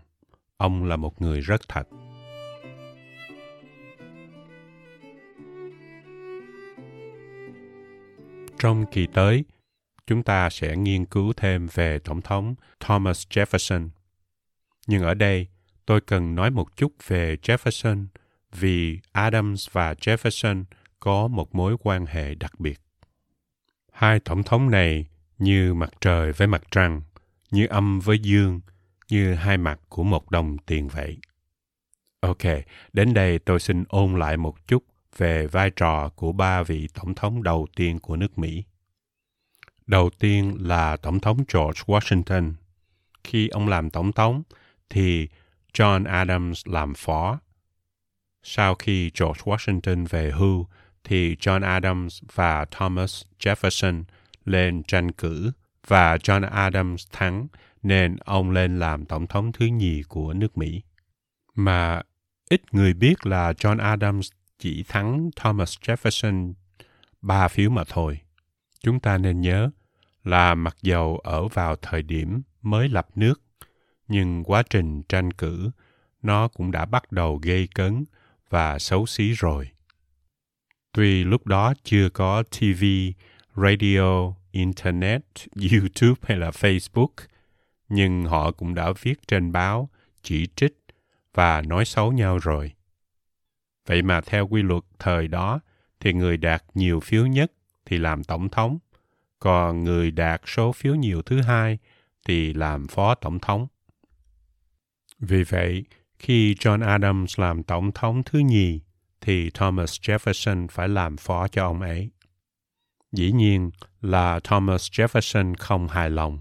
Ông 0.58 0.84
là 0.84 0.96
một 0.96 1.22
người 1.22 1.42
rất 1.42 1.62
thật. 1.68 1.88
Trong 8.60 8.86
kỳ 8.92 9.08
tới, 9.14 9.46
chúng 10.08 10.24
ta 10.24 10.50
sẽ 10.50 10.76
nghiên 10.76 11.06
cứu 11.06 11.34
thêm 11.38 11.68
về 11.74 12.00
Tổng 12.00 12.22
thống 12.22 12.56
Thomas 12.80 13.28
Jefferson. 13.28 13.90
Nhưng 14.88 15.04
ở 15.04 15.14
đây, 15.14 15.48
tôi 15.86 16.02
cần 16.02 16.36
nói 16.36 16.52
một 16.52 16.78
chút 16.78 16.94
về 17.08 17.36
Jefferson 17.36 18.06
vì 18.52 19.00
Adams 19.12 19.70
và 19.72 19.94
Jefferson– 19.94 20.64
có 21.02 21.28
một 21.28 21.56
mối 21.56 21.76
quan 21.80 22.06
hệ 22.06 22.36
đặc 22.36 22.60
biệt. 22.60 22.80
Hai 23.92 24.20
tổng 24.20 24.44
thống 24.44 24.72
này 24.72 25.06
như 25.38 25.74
mặt 25.74 25.90
trời 26.02 26.32
với 26.32 26.48
mặt 26.48 26.64
trăng, 26.72 27.02
như 27.52 27.68
âm 27.68 28.00
với 28.00 28.20
dương, 28.20 28.62
như 29.10 29.34
hai 29.34 29.58
mặt 29.58 29.80
của 29.90 30.04
một 30.04 30.32
đồng 30.32 30.58
tiền 30.58 30.88
vậy. 30.88 31.18
Ok, 32.20 32.44
đến 32.94 33.14
đây 33.14 33.40
tôi 33.40 33.60
xin 33.60 33.84
ôn 33.90 34.20
lại 34.20 34.38
một 34.38 34.68
chút 34.68 34.84
về 35.18 35.48
vai 35.48 35.72
trò 35.76 36.10
của 36.10 36.32
ba 36.32 36.64
vị 36.64 36.88
tổng 36.94 37.16
thống 37.16 37.44
đầu 37.44 37.68
tiên 37.76 38.00
của 38.00 38.16
nước 38.16 38.38
Mỹ. 38.38 38.64
Đầu 39.88 40.10
tiên 40.20 40.58
là 40.60 40.98
Tổng 40.98 41.20
thống 41.20 41.38
George 41.38 41.82
Washington. 41.86 42.54
Khi 43.24 43.48
ông 43.48 43.68
làm 43.68 43.90
tổng 43.90 44.12
thống, 44.12 44.44
thì 44.90 45.28
John 45.74 46.06
Adams 46.06 46.68
làm 46.68 46.94
phó. 46.94 47.40
Sau 48.44 48.76
khi 48.76 49.12
George 49.20 49.42
Washington 49.44 50.06
về 50.10 50.32
hưu, 50.32 50.68
thì 51.04 51.36
John 51.36 51.64
Adams 51.64 52.24
và 52.34 52.66
Thomas 52.66 53.24
Jefferson 53.40 54.04
lên 54.46 54.84
tranh 54.84 55.12
cử 55.12 55.52
và 55.88 56.18
John 56.18 56.50
Adams 56.52 57.08
thắng 57.12 57.48
nên 57.84 58.16
ông 58.16 58.52
lên 58.52 58.80
làm 58.80 59.06
tổng 59.06 59.28
thống 59.28 59.52
thứ 59.52 59.66
nhì 59.66 60.04
của 60.08 60.34
nước 60.34 60.58
Mỹ. 60.58 60.82
Mà 61.56 62.02
ít 62.50 62.62
người 62.72 62.94
biết 62.94 63.26
là 63.26 63.52
John 63.52 63.80
Adams 63.80 64.30
chỉ 64.60 64.84
thắng 64.88 65.30
Thomas 65.36 65.78
Jefferson 65.78 66.54
ba 67.22 67.48
phiếu 67.48 67.70
mà 67.70 67.84
thôi. 67.88 68.20
Chúng 68.84 69.00
ta 69.00 69.18
nên 69.18 69.42
nhớ 69.42 69.70
là 70.24 70.56
mặc 70.56 70.78
dầu 70.82 71.18
ở 71.18 71.48
vào 71.48 71.76
thời 71.76 72.02
điểm 72.02 72.42
mới 72.62 72.90
lập 72.90 73.08
nước, 73.16 73.42
nhưng 74.08 74.44
quá 74.44 74.64
trình 74.70 75.04
tranh 75.04 75.32
cử 75.34 75.72
nó 76.22 76.48
cũng 76.48 76.72
đã 76.72 76.86
bắt 76.86 77.12
đầu 77.12 77.40
gây 77.44 77.68
cấn 77.76 78.06
và 78.50 78.80
xấu 78.80 79.06
xí 79.06 79.32
rồi. 79.32 79.70
Tuy 80.94 81.24
lúc 81.24 81.48
đó 81.48 81.74
chưa 81.84 82.10
có 82.10 82.44
TV, 82.44 82.84
radio, 83.56 84.34
Internet, 84.52 85.22
YouTube 85.72 86.22
hay 86.22 86.38
là 86.38 86.50
Facebook, 86.50 87.12
nhưng 87.90 88.26
họ 88.26 88.52
cũng 88.52 88.74
đã 88.74 88.94
viết 89.02 89.28
trên 89.28 89.52
báo, 89.52 89.90
chỉ 90.24 90.48
trích 90.56 90.78
và 91.34 91.62
nói 91.62 91.86
xấu 91.86 92.12
nhau 92.12 92.38
rồi. 92.38 92.72
Vậy 93.86 94.02
mà 94.02 94.22
theo 94.22 94.48
quy 94.48 94.62
luật 94.62 94.84
thời 95.00 95.28
đó 95.28 95.60
thì 96.00 96.14
người 96.14 96.38
đạt 96.38 96.64
nhiều 96.74 97.00
phiếu 97.00 97.26
nhất 97.26 97.52
thì 97.86 97.98
làm 97.98 98.24
tổng 98.24 98.50
thống, 98.50 98.78
còn 99.40 99.84
người 99.84 100.12
đạt 100.12 100.42
số 100.46 100.72
phiếu 100.72 100.96
nhiều 100.96 101.22
thứ 101.22 101.42
hai 101.42 101.78
thì 102.26 102.54
làm 102.54 102.88
phó 102.88 103.16
tổng 103.16 103.40
thống. 103.40 103.68
Vì 105.20 105.44
vậy, 105.44 105.86
khi 106.20 106.54
John 106.54 106.88
Adams 106.88 107.40
làm 107.40 107.64
tổng 107.64 107.92
thống 107.92 108.24
thứ 108.24 108.40
nhì, 108.40 108.80
thì 109.22 109.50
Thomas 109.50 110.00
Jefferson 110.00 110.68
phải 110.68 110.90
làm 110.90 111.18
phó 111.18 111.48
cho 111.48 111.66
ông 111.66 111.82
ấy. 111.82 112.10
Dĩ 113.12 113.32
nhiên 113.32 113.72
là 114.02 114.40
Thomas 114.44 114.92
Jefferson 114.92 115.54
không 115.60 115.88
hài 115.88 116.10
lòng. 116.10 116.40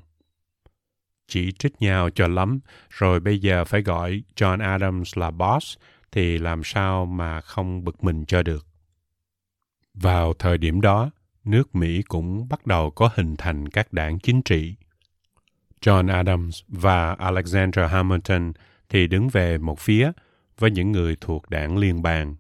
Chỉ 1.29 1.53
trích 1.53 1.83
nhau 1.83 2.11
cho 2.11 2.29
lắm, 2.29 2.61
rồi 2.91 3.21
bây 3.21 3.39
giờ 3.39 3.65
phải 3.65 3.83
gọi 3.83 4.23
John 4.37 4.63
Adams 4.63 5.19
là 5.19 5.31
boss, 5.31 5.77
thì 6.13 6.39
làm 6.39 6.65
sao 6.65 7.07
mà 7.07 7.41
không 7.41 7.85
bực 7.85 8.05
mình 8.05 8.25
cho 8.25 8.43
được. 8.43 8.67
Vào 9.95 10.35
thời 10.35 10.59
điểm 10.59 10.81
đó, 10.81 11.11
nước 11.45 11.75
Mỹ 11.75 12.03
cũng 12.03 12.49
bắt 12.49 12.67
đầu 12.67 12.91
có 12.91 13.11
hình 13.15 13.37
thành 13.37 13.69
các 13.69 13.93
đảng 13.93 14.19
chính 14.19 14.43
trị. 14.43 14.75
John 15.81 16.13
Adams 16.13 16.63
và 16.69 17.13
Alexander 17.13 17.91
Hamilton 17.91 18.53
thì 18.89 19.07
đứng 19.07 19.29
về 19.29 19.59
một 19.59 19.79
phía 19.79 20.13
với 20.59 20.71
những 20.71 20.93
người 20.93 21.17
thuộc 21.21 21.51
đảng 21.51 21.79
liên 21.79 22.03
bang, 22.03 22.35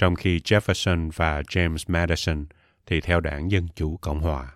trong 0.00 0.14
khi 0.14 0.38
Jefferson 0.38 1.10
và 1.14 1.42
James 1.42 1.84
Madison 1.88 2.46
thì 2.86 3.00
theo 3.00 3.20
đảng 3.20 3.50
Dân 3.50 3.68
Chủ 3.76 3.96
Cộng 3.96 4.20
Hòa. 4.20 4.54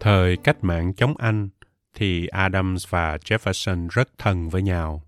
Thời 0.00 0.36
cách 0.36 0.64
mạng 0.64 0.94
chống 0.94 1.16
Anh 1.16 1.48
thì 1.94 2.26
Adams 2.26 2.86
và 2.88 3.16
Jefferson 3.16 3.88
rất 3.88 4.08
thân 4.18 4.48
với 4.48 4.62
nhau. 4.62 5.02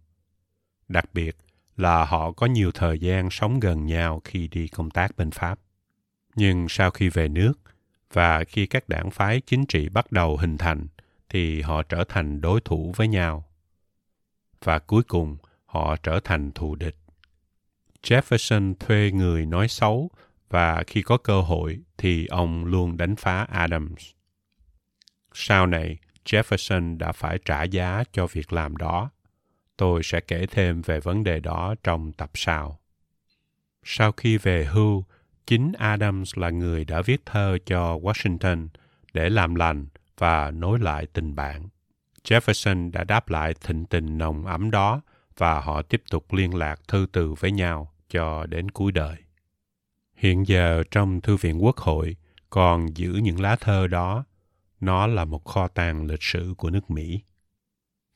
Đặc 0.88 1.04
biệt 1.14 1.36
là 1.76 2.04
họ 2.04 2.32
có 2.32 2.46
nhiều 2.46 2.70
thời 2.74 2.98
gian 2.98 3.30
sống 3.30 3.60
gần 3.60 3.86
nhau 3.86 4.20
khi 4.24 4.48
đi 4.48 4.68
công 4.68 4.90
tác 4.90 5.16
bên 5.16 5.30
Pháp. 5.30 5.58
Nhưng 6.34 6.68
sau 6.68 6.90
khi 6.90 7.08
về 7.08 7.28
nước 7.28 7.52
và 8.12 8.44
khi 8.44 8.66
các 8.66 8.88
đảng 8.88 9.10
phái 9.10 9.40
chính 9.40 9.66
trị 9.66 9.88
bắt 9.88 10.12
đầu 10.12 10.36
hình 10.36 10.58
thành 10.58 10.86
thì 11.30 11.62
họ 11.62 11.82
trở 11.82 12.04
thành 12.08 12.40
đối 12.40 12.60
thủ 12.60 12.92
với 12.96 13.08
nhau. 13.08 13.44
Và 14.64 14.78
cuối 14.78 15.02
cùng 15.02 15.36
họ 15.64 15.96
trở 15.96 16.20
thành 16.24 16.52
thù 16.52 16.74
địch. 16.74 16.96
Jefferson 18.02 18.74
thuê 18.80 19.10
người 19.14 19.46
nói 19.46 19.68
xấu 19.68 20.10
và 20.50 20.82
khi 20.86 21.02
có 21.02 21.16
cơ 21.16 21.40
hội 21.40 21.80
thì 21.98 22.26
ông 22.26 22.64
luôn 22.64 22.96
đánh 22.96 23.16
phá 23.16 23.46
Adams. 23.50 24.10
Sau 25.32 25.66
này, 25.66 25.98
Jefferson 26.24 26.98
đã 26.98 27.12
phải 27.12 27.38
trả 27.44 27.62
giá 27.62 28.04
cho 28.12 28.26
việc 28.26 28.52
làm 28.52 28.76
đó. 28.76 29.10
Tôi 29.76 30.02
sẽ 30.02 30.20
kể 30.20 30.46
thêm 30.46 30.82
về 30.82 31.00
vấn 31.00 31.24
đề 31.24 31.40
đó 31.40 31.74
trong 31.84 32.12
tập 32.12 32.30
sau. 32.34 32.80
Sau 33.82 34.12
khi 34.12 34.36
về 34.36 34.64
hưu, 34.64 35.04
chính 35.46 35.72
Adams 35.78 36.38
là 36.38 36.50
người 36.50 36.84
đã 36.84 37.02
viết 37.02 37.26
thơ 37.26 37.58
cho 37.66 37.96
Washington 37.96 38.68
để 39.12 39.30
làm 39.30 39.54
lành 39.54 39.86
và 40.20 40.50
nối 40.50 40.78
lại 40.78 41.06
tình 41.06 41.34
bạn. 41.34 41.68
Jefferson 42.24 42.90
đã 42.90 43.04
đáp 43.04 43.28
lại 43.28 43.54
thịnh 43.60 43.84
tình 43.84 44.18
nồng 44.18 44.46
ấm 44.46 44.70
đó 44.70 45.00
và 45.38 45.60
họ 45.60 45.82
tiếp 45.82 46.02
tục 46.10 46.32
liên 46.32 46.54
lạc 46.54 46.80
thư 46.88 47.06
từ 47.12 47.34
với 47.34 47.52
nhau 47.52 47.92
cho 48.08 48.46
đến 48.46 48.70
cuối 48.70 48.92
đời. 48.92 49.16
Hiện 50.14 50.46
giờ 50.46 50.82
trong 50.90 51.20
Thư 51.20 51.36
viện 51.36 51.64
Quốc 51.64 51.76
hội 51.76 52.16
còn 52.50 52.96
giữ 52.96 53.12
những 53.22 53.40
lá 53.40 53.56
thơ 53.56 53.86
đó 53.86 54.24
nó 54.80 55.06
là 55.06 55.24
một 55.24 55.44
kho 55.44 55.68
tàng 55.68 56.06
lịch 56.06 56.22
sử 56.22 56.54
của 56.56 56.70
nước 56.70 56.90
Mỹ. 56.90 57.20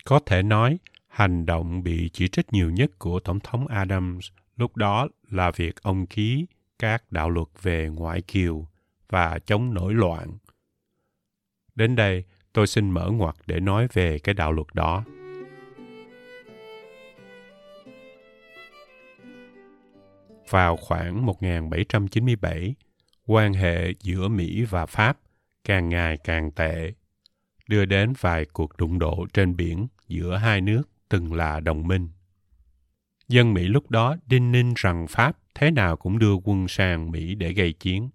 Có 0.05 0.21
thể 0.27 0.43
nói, 0.43 0.79
hành 1.09 1.47
động 1.47 1.83
bị 1.83 2.11
chỉ 2.13 2.29
trích 2.29 2.53
nhiều 2.53 2.71
nhất 2.71 2.91
của 2.99 3.21
Tổng 3.21 3.41
thống 3.41 3.67
Adams 3.67 4.29
lúc 4.57 4.77
đó 4.77 5.09
là 5.31 5.51
việc 5.51 5.83
ông 5.83 6.07
ký 6.07 6.47
các 6.79 7.13
đạo 7.13 7.31
luật 7.31 7.49
về 7.63 7.89
ngoại 7.89 8.23
kiều 8.23 8.67
và 9.09 9.39
chống 9.47 9.75
nổi 9.75 9.95
loạn. 9.95 10.39
Đến 11.75 11.97
đây, 11.97 12.25
tôi 12.53 12.67
xin 12.67 12.91
mở 12.91 13.11
ngoặt 13.11 13.35
để 13.47 13.61
nói 13.61 13.89
về 13.93 14.19
cái 14.19 14.35
đạo 14.35 14.53
luật 14.53 14.67
đó. 14.75 15.05
Vào 20.51 20.77
khoảng 20.77 21.27
1797, 21.27 22.75
quan 23.27 23.53
hệ 23.53 23.93
giữa 24.01 24.29
Mỹ 24.29 24.65
và 24.71 24.87
Pháp 24.87 25.19
càng 25.65 25.89
ngày 25.89 26.19
càng 26.25 26.51
tệ, 26.51 26.93
đưa 27.69 27.85
đến 27.85 28.13
vài 28.21 28.45
cuộc 28.53 28.77
đụng 28.77 28.99
độ 28.99 29.27
trên 29.33 29.57
biển 29.57 29.87
giữa 30.09 30.37
hai 30.37 30.61
nước 30.61 30.83
từng 31.09 31.35
là 31.35 31.61
đồng 31.61 31.87
minh. 31.89 32.09
Dân 33.29 33.55
Mỹ 33.55 33.63
lúc 33.63 33.91
đó 33.91 34.17
đinh 34.27 34.53
ninh 34.53 34.75
rằng 34.77 35.07
Pháp 35.07 35.39
thế 35.55 35.71
nào 35.71 35.97
cũng 35.97 36.19
đưa 36.19 36.35
quân 36.45 36.69
sang 36.69 37.11
Mỹ 37.11 37.35
để 37.35 37.53
gây 37.53 37.73
chiến. 37.73 38.11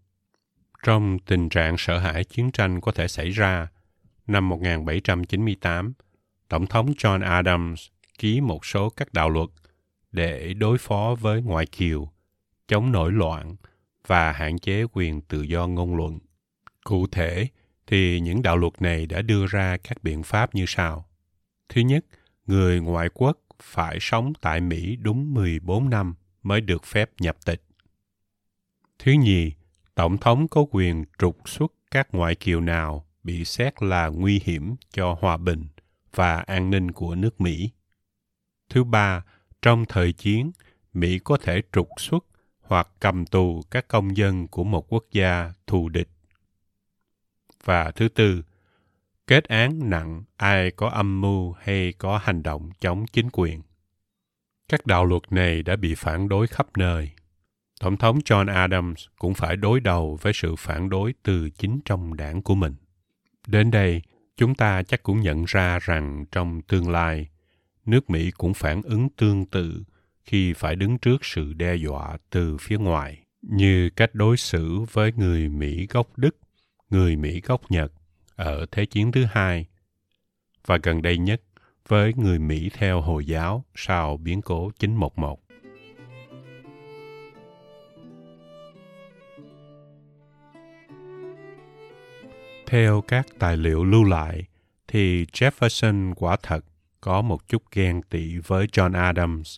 Trong 0.84 1.20
tình 1.20 1.50
trạng 1.50 1.76
sợ 1.78 1.98
hãi 1.98 2.24
chiến 2.24 2.52
tranh 2.52 2.82
có 2.82 2.92
thể 2.92 3.08
xảy 3.08 3.30
ra, 3.30 3.68
năm 4.28 4.50
1798, 4.50 5.94
Tổng 6.50 6.68
thống 6.68 6.92
John 6.92 7.24
Adams 7.24 7.88
ký 8.18 8.42
một 8.42 8.66
số 8.66 8.90
các 8.90 9.14
đạo 9.14 9.30
luật 9.30 9.50
để 10.12 10.54
đối 10.54 10.78
phó 10.78 11.16
với 11.20 11.42
ngoại 11.42 11.66
kiều, 11.66 12.12
chống 12.68 12.92
nổi 12.92 13.12
loạn 13.12 13.56
và 14.08 14.32
hạn 14.32 14.60
chế 14.60 14.86
quyền 14.92 15.22
tự 15.22 15.42
do 15.42 15.68
ngôn 15.68 15.96
luận. 15.96 16.20
Cụ 16.84 17.08
thể, 17.08 17.48
thì 17.88 18.20
những 18.20 18.42
đạo 18.42 18.58
luật 18.58 18.74
này 18.80 19.06
đã 19.06 19.22
đưa 19.22 19.46
ra 19.48 19.78
các 19.78 20.04
biện 20.04 20.24
pháp 20.24 20.56
như 20.56 20.66
sau. 20.68 21.06
Thứ 21.70 21.82
nhất, 21.82 22.06
người 22.46 22.80
ngoại 22.80 23.10
quốc 23.14 23.38
phải 23.62 23.98
sống 24.02 24.34
tại 24.42 24.62
Mỹ 24.62 24.96
đúng 24.96 25.34
14 25.34 25.90
năm 25.90 26.16
mới 26.44 26.62
được 26.62 26.86
phép 26.86 27.10
nhập 27.20 27.38
tịch. 27.46 27.62
Thứ 29.00 29.12
nhì, 29.12 29.52
Tổng 30.00 30.18
thống 30.18 30.48
có 30.48 30.66
quyền 30.72 31.06
trục 31.18 31.50
xuất 31.50 31.72
các 31.92 32.08
ngoại 32.12 32.36
kiều 32.36 32.62
nào 32.62 33.06
bị 33.24 33.46
xét 33.46 33.84
là 33.84 34.08
nguy 34.08 34.42
hiểm 34.44 34.76
cho 34.92 35.18
hòa 35.22 35.38
bình 35.38 35.68
và 36.16 36.38
an 36.38 36.70
ninh 36.70 36.92
của 36.92 37.16
nước 37.16 37.42
Mỹ. 37.42 37.72
Thứ 38.70 38.84
ba, 38.84 39.24
trong 39.62 39.86
thời 39.86 40.14
chiến, 40.14 40.52
Mỹ 40.94 41.20
có 41.20 41.38
thể 41.42 41.62
trục 41.72 41.90
xuất 41.98 42.26
hoặc 42.62 42.88
cầm 43.00 43.26
tù 43.26 43.62
các 43.72 43.88
công 43.88 44.18
dân 44.18 44.48
của 44.48 44.64
một 44.64 44.94
quốc 44.94 45.04
gia 45.12 45.54
thù 45.68 45.90
địch 45.90 46.10
và 47.64 47.92
thứ 47.92 48.10
tư, 48.10 48.44
kết 49.28 49.44
án 49.44 49.90
nặng 49.90 50.24
ai 50.38 50.72
có 50.72 50.90
âm 50.90 51.22
mưu 51.22 51.52
hay 51.52 51.94
có 51.98 52.18
hành 52.18 52.44
động 52.44 52.70
chống 52.80 53.06
chính 53.12 53.30
quyền. 53.32 53.62
Các 54.70 54.86
đạo 54.86 55.06
luật 55.06 55.22
này 55.30 55.64
đã 55.64 55.76
bị 55.76 55.96
phản 55.96 56.30
đối 56.30 56.48
khắp 56.48 56.78
nơi. 56.78 57.12
Tổng 57.80 57.98
thống 57.98 58.20
John 58.20 58.54
Adams 58.54 59.06
cũng 59.20 59.34
phải 59.34 59.56
đối 59.56 59.80
đầu 59.80 60.18
với 60.22 60.34
sự 60.34 60.56
phản 60.56 60.90
đối 60.90 61.14
từ 61.24 61.50
chính 61.50 61.80
trong 61.86 62.18
đảng 62.18 62.42
của 62.42 62.56
mình. 62.56 62.76
Đến 63.48 63.72
đây, 63.72 64.02
chúng 64.38 64.56
ta 64.56 64.84
chắc 64.84 65.04
cũng 65.04 65.22
nhận 65.22 65.46
ra 65.48 65.80
rằng 65.80 66.26
trong 66.32 66.62
tương 66.62 66.90
lai, 66.90 67.28
nước 67.86 68.10
Mỹ 68.10 68.32
cũng 68.32 68.54
phản 68.54 68.82
ứng 68.82 69.10
tương 69.10 69.46
tự 69.46 69.84
khi 70.26 70.54
phải 70.54 70.76
đứng 70.76 70.98
trước 70.98 71.26
sự 71.26 71.54
đe 71.54 71.76
dọa 71.76 72.18
từ 72.30 72.58
phía 72.58 72.78
ngoài, 72.78 73.24
như 73.42 73.90
cách 73.90 74.16
đối 74.16 74.38
xử 74.38 74.80
với 74.92 75.12
người 75.16 75.50
Mỹ 75.50 75.88
gốc 75.90 76.18
Đức, 76.18 76.38
người 76.90 77.16
Mỹ 77.16 77.42
gốc 77.42 77.72
Nhật 77.72 77.92
ở 78.36 78.66
Thế 78.72 78.86
chiến 78.86 79.12
thứ 79.12 79.26
hai, 79.32 79.66
và 80.66 80.78
gần 80.84 81.02
đây 81.02 81.18
nhất 81.18 81.42
với 81.88 82.14
người 82.16 82.40
Mỹ 82.40 82.70
theo 82.74 83.02
Hồi 83.02 83.26
giáo 83.26 83.66
sau 83.76 84.18
biến 84.18 84.42
cố 84.42 84.72
911. 84.80 85.49
Theo 92.70 93.02
các 93.02 93.28
tài 93.40 93.58
liệu 93.58 93.84
lưu 93.84 94.04
lại, 94.04 94.44
thì 94.88 95.26
Jefferson 95.26 96.14
quả 96.16 96.38
thật 96.44 96.66
có 97.02 97.22
một 97.22 97.48
chút 97.48 97.64
ghen 97.72 98.02
tị 98.02 98.38
với 98.38 98.68
John 98.68 98.96
Adams, 98.96 99.58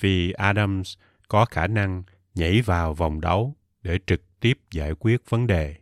vì 0.00 0.32
Adams 0.32 0.96
có 1.28 1.44
khả 1.44 1.66
năng 1.66 2.02
nhảy 2.34 2.62
vào 2.62 2.94
vòng 2.94 3.20
đấu 3.20 3.56
để 3.82 3.98
trực 4.06 4.40
tiếp 4.40 4.58
giải 4.70 4.92
quyết 4.98 5.30
vấn 5.30 5.46
đề. 5.46 5.76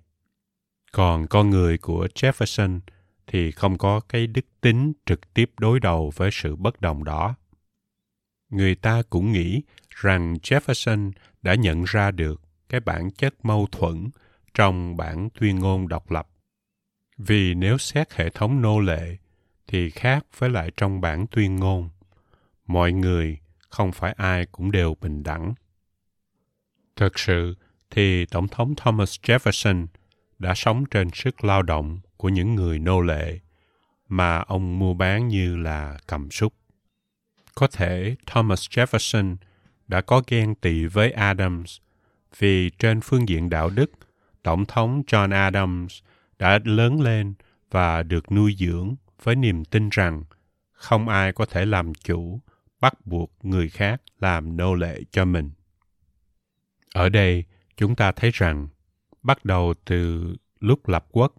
Còn 0.93 1.27
con 1.27 1.51
người 1.51 1.79
của 1.79 2.09
Jefferson 2.15 2.81
thì 3.27 3.51
không 3.51 3.79
có 3.79 4.01
cái 4.01 4.27
đức 4.27 4.47
tính 4.61 4.93
trực 5.07 5.35
tiếp 5.35 5.51
đối 5.59 5.81
đầu 5.81 6.13
với 6.17 6.31
sự 6.33 6.57
bất 6.57 6.81
đồng 6.81 7.05
đó. 7.05 7.35
Người 8.49 8.75
ta 8.75 9.03
cũng 9.11 9.33
nghĩ 9.33 9.63
rằng 9.91 10.35
Jefferson 10.35 11.13
đã 11.43 11.55
nhận 11.55 11.85
ra 11.85 12.11
được 12.11 12.43
cái 12.69 12.81
bản 12.81 13.11
chất 13.11 13.35
mâu 13.43 13.69
thuẫn 13.73 14.11
trong 14.55 14.97
bản 14.97 15.29
tuyên 15.41 15.59
ngôn 15.59 15.89
độc 15.89 16.11
lập. 16.11 16.29
Vì 17.27 17.55
nếu 17.55 17.79
xét 17.79 18.15
hệ 18.15 18.31
thống 18.31 18.63
nô 18.63 18.81
lệ 18.81 19.17
thì 19.67 19.91
khác 19.91 20.27
với 20.39 20.51
lại 20.51 20.71
trong 20.77 21.01
bản 21.01 21.27
tuyên 21.31 21.57
ngôn. 21.57 21.89
Mọi 22.67 22.93
người 22.93 23.39
không 23.69 23.93
phải 23.93 24.15
ai 24.17 24.47
cũng 24.47 24.71
đều 24.71 24.97
bình 25.01 25.23
đẳng. 25.23 25.55
Thực 26.97 27.19
sự 27.19 27.55
thì 27.91 28.27
Tổng 28.27 28.49
thống 28.49 28.75
Thomas 28.77 29.17
Jefferson 29.23 29.87
đã 30.39 30.55
sống 30.55 30.85
trên 30.91 31.11
sức 31.11 31.45
lao 31.45 31.63
động 31.63 32.01
của 32.17 32.29
những 32.29 32.55
người 32.55 32.79
nô 32.79 33.01
lệ 33.01 33.39
mà 34.09 34.39
ông 34.39 34.79
mua 34.79 34.95
bán 34.95 35.29
như 35.29 35.57
là 35.57 35.99
cầm 36.07 36.31
súc. 36.31 36.55
Có 37.55 37.67
thể 37.67 38.17
Thomas 38.27 38.69
Jefferson 38.69 39.37
đã 39.89 40.01
có 40.01 40.23
ghen 40.27 40.55
tị 40.55 40.87
với 40.87 41.11
Adams 41.11 41.79
vì 42.39 42.71
trên 42.71 43.01
phương 43.01 43.29
diện 43.29 43.51
đạo 43.51 43.71
đức, 43.71 43.91
Tổng 44.43 44.65
thống 44.65 45.03
John 45.07 45.33
Adams 45.33 46.03
đã 46.41 46.59
lớn 46.65 47.01
lên 47.01 47.35
và 47.71 48.03
được 48.03 48.33
nuôi 48.33 48.57
dưỡng 48.59 48.95
với 49.23 49.37
niềm 49.37 49.65
tin 49.65 49.89
rằng 49.89 50.25
không 50.73 51.09
ai 51.09 51.33
có 51.33 51.47
thể 51.47 51.67
làm 51.67 51.95
chủ, 51.95 52.41
bắt 52.81 53.07
buộc 53.07 53.33
người 53.43 53.69
khác 53.69 54.03
làm 54.19 54.57
nô 54.57 54.75
lệ 54.75 55.01
cho 55.11 55.25
mình. 55.25 55.51
Ở 56.95 57.09
đây, 57.09 57.45
chúng 57.77 57.97
ta 57.97 58.13
thấy 58.13 58.31
rằng 58.35 58.69
bắt 59.23 59.45
đầu 59.45 59.75
từ 59.85 60.35
lúc 60.61 60.89
lập 60.89 61.07
quốc 61.11 61.35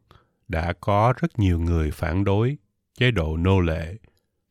đã 0.48 0.74
có 0.74 1.14
rất 1.22 1.40
nhiều 1.40 1.60
người 1.60 1.92
phản 1.92 2.24
đối 2.24 2.58
chế 2.98 3.12
độ 3.12 3.38
nô 3.38 3.60
lệ, 3.60 3.96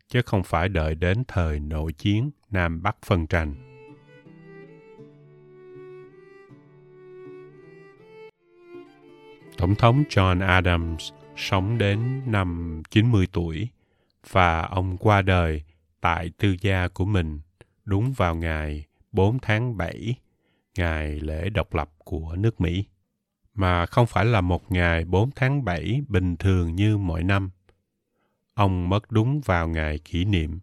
chứ 0.09 0.23
không 0.23 0.43
phải 0.43 0.69
đợi 0.69 0.95
đến 0.95 1.23
thời 1.29 1.61
nội 1.61 1.93
chiến 1.93 2.31
Nam 2.51 2.83
Bắc 2.83 2.97
phân 3.03 3.27
tranh. 3.27 3.70
Tổng 9.61 9.75
thống 9.75 10.05
John 10.09 10.47
Adams 10.47 11.13
sống 11.37 11.79
đến 11.79 12.23
năm 12.27 12.83
90 12.91 13.27
tuổi 13.33 13.69
và 14.31 14.63
ông 14.63 14.97
qua 14.97 15.23
đời 15.23 15.63
tại 16.01 16.31
tư 16.39 16.57
gia 16.61 16.89
của 16.89 17.05
mình 17.05 17.41
đúng 17.85 18.13
vào 18.13 18.35
ngày 18.35 18.87
4 19.13 19.39
tháng 19.39 19.77
7, 19.77 20.15
ngày 20.79 21.21
lễ 21.21 21.51
độc 21.51 21.75
lập 21.75 21.91
của 22.05 22.37
nước 22.37 22.61
Mỹ 22.61 22.85
mà 23.55 23.87
không 23.87 24.07
phải 24.07 24.25
là 24.25 24.41
một 24.41 24.73
ngày 24.73 25.05
4 25.05 25.31
tháng 25.37 25.65
7 25.65 26.03
bình 26.09 26.37
thường 26.37 26.77
như 26.77 26.97
mọi 26.97 27.23
năm. 27.23 27.51
Ông 28.55 28.89
mất 28.89 29.11
đúng 29.11 29.41
vào 29.41 29.69
ngày 29.69 29.99
kỷ 29.99 30.25
niệm 30.25 30.59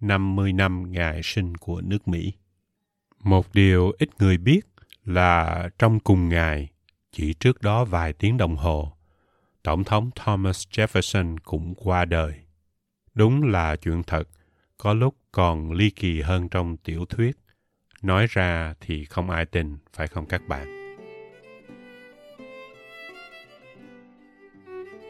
50 0.00 0.52
năm 0.52 0.92
ngày 0.92 1.20
sinh 1.24 1.56
của 1.56 1.80
nước 1.80 2.08
Mỹ. 2.08 2.32
Một 3.20 3.54
điều 3.54 3.92
ít 3.98 4.08
người 4.18 4.38
biết 4.38 4.60
là 5.04 5.68
trong 5.78 6.00
cùng 6.00 6.28
ngày, 6.28 6.71
chỉ 7.12 7.34
trước 7.34 7.62
đó 7.62 7.84
vài 7.84 8.12
tiếng 8.12 8.36
đồng 8.36 8.56
hồ, 8.56 8.92
Tổng 9.62 9.84
thống 9.84 10.10
Thomas 10.14 10.66
Jefferson 10.70 11.36
cũng 11.44 11.74
qua 11.76 12.04
đời. 12.04 12.34
Đúng 13.14 13.42
là 13.42 13.76
chuyện 13.76 14.02
thật, 14.02 14.28
có 14.78 14.94
lúc 14.94 15.16
còn 15.32 15.72
ly 15.72 15.90
kỳ 15.90 16.20
hơn 16.20 16.48
trong 16.48 16.76
tiểu 16.76 17.04
thuyết. 17.04 17.36
Nói 18.02 18.26
ra 18.30 18.74
thì 18.80 19.04
không 19.04 19.30
ai 19.30 19.46
tin, 19.46 19.76
phải 19.92 20.06
không 20.06 20.26
các 20.26 20.48
bạn? 20.48 20.82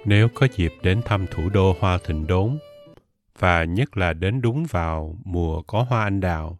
Nếu 0.04 0.28
có 0.34 0.48
dịp 0.56 0.72
đến 0.82 1.00
thăm 1.04 1.26
thủ 1.26 1.48
đô 1.48 1.76
hoa 1.80 1.98
thịnh 2.04 2.26
đốn, 2.26 2.58
và 3.38 3.64
nhất 3.64 3.96
là 3.96 4.12
đến 4.12 4.40
đúng 4.40 4.64
vào 4.70 5.16
mùa 5.24 5.62
có 5.62 5.82
hoa 5.88 6.04
anh 6.04 6.20
đào, 6.20 6.58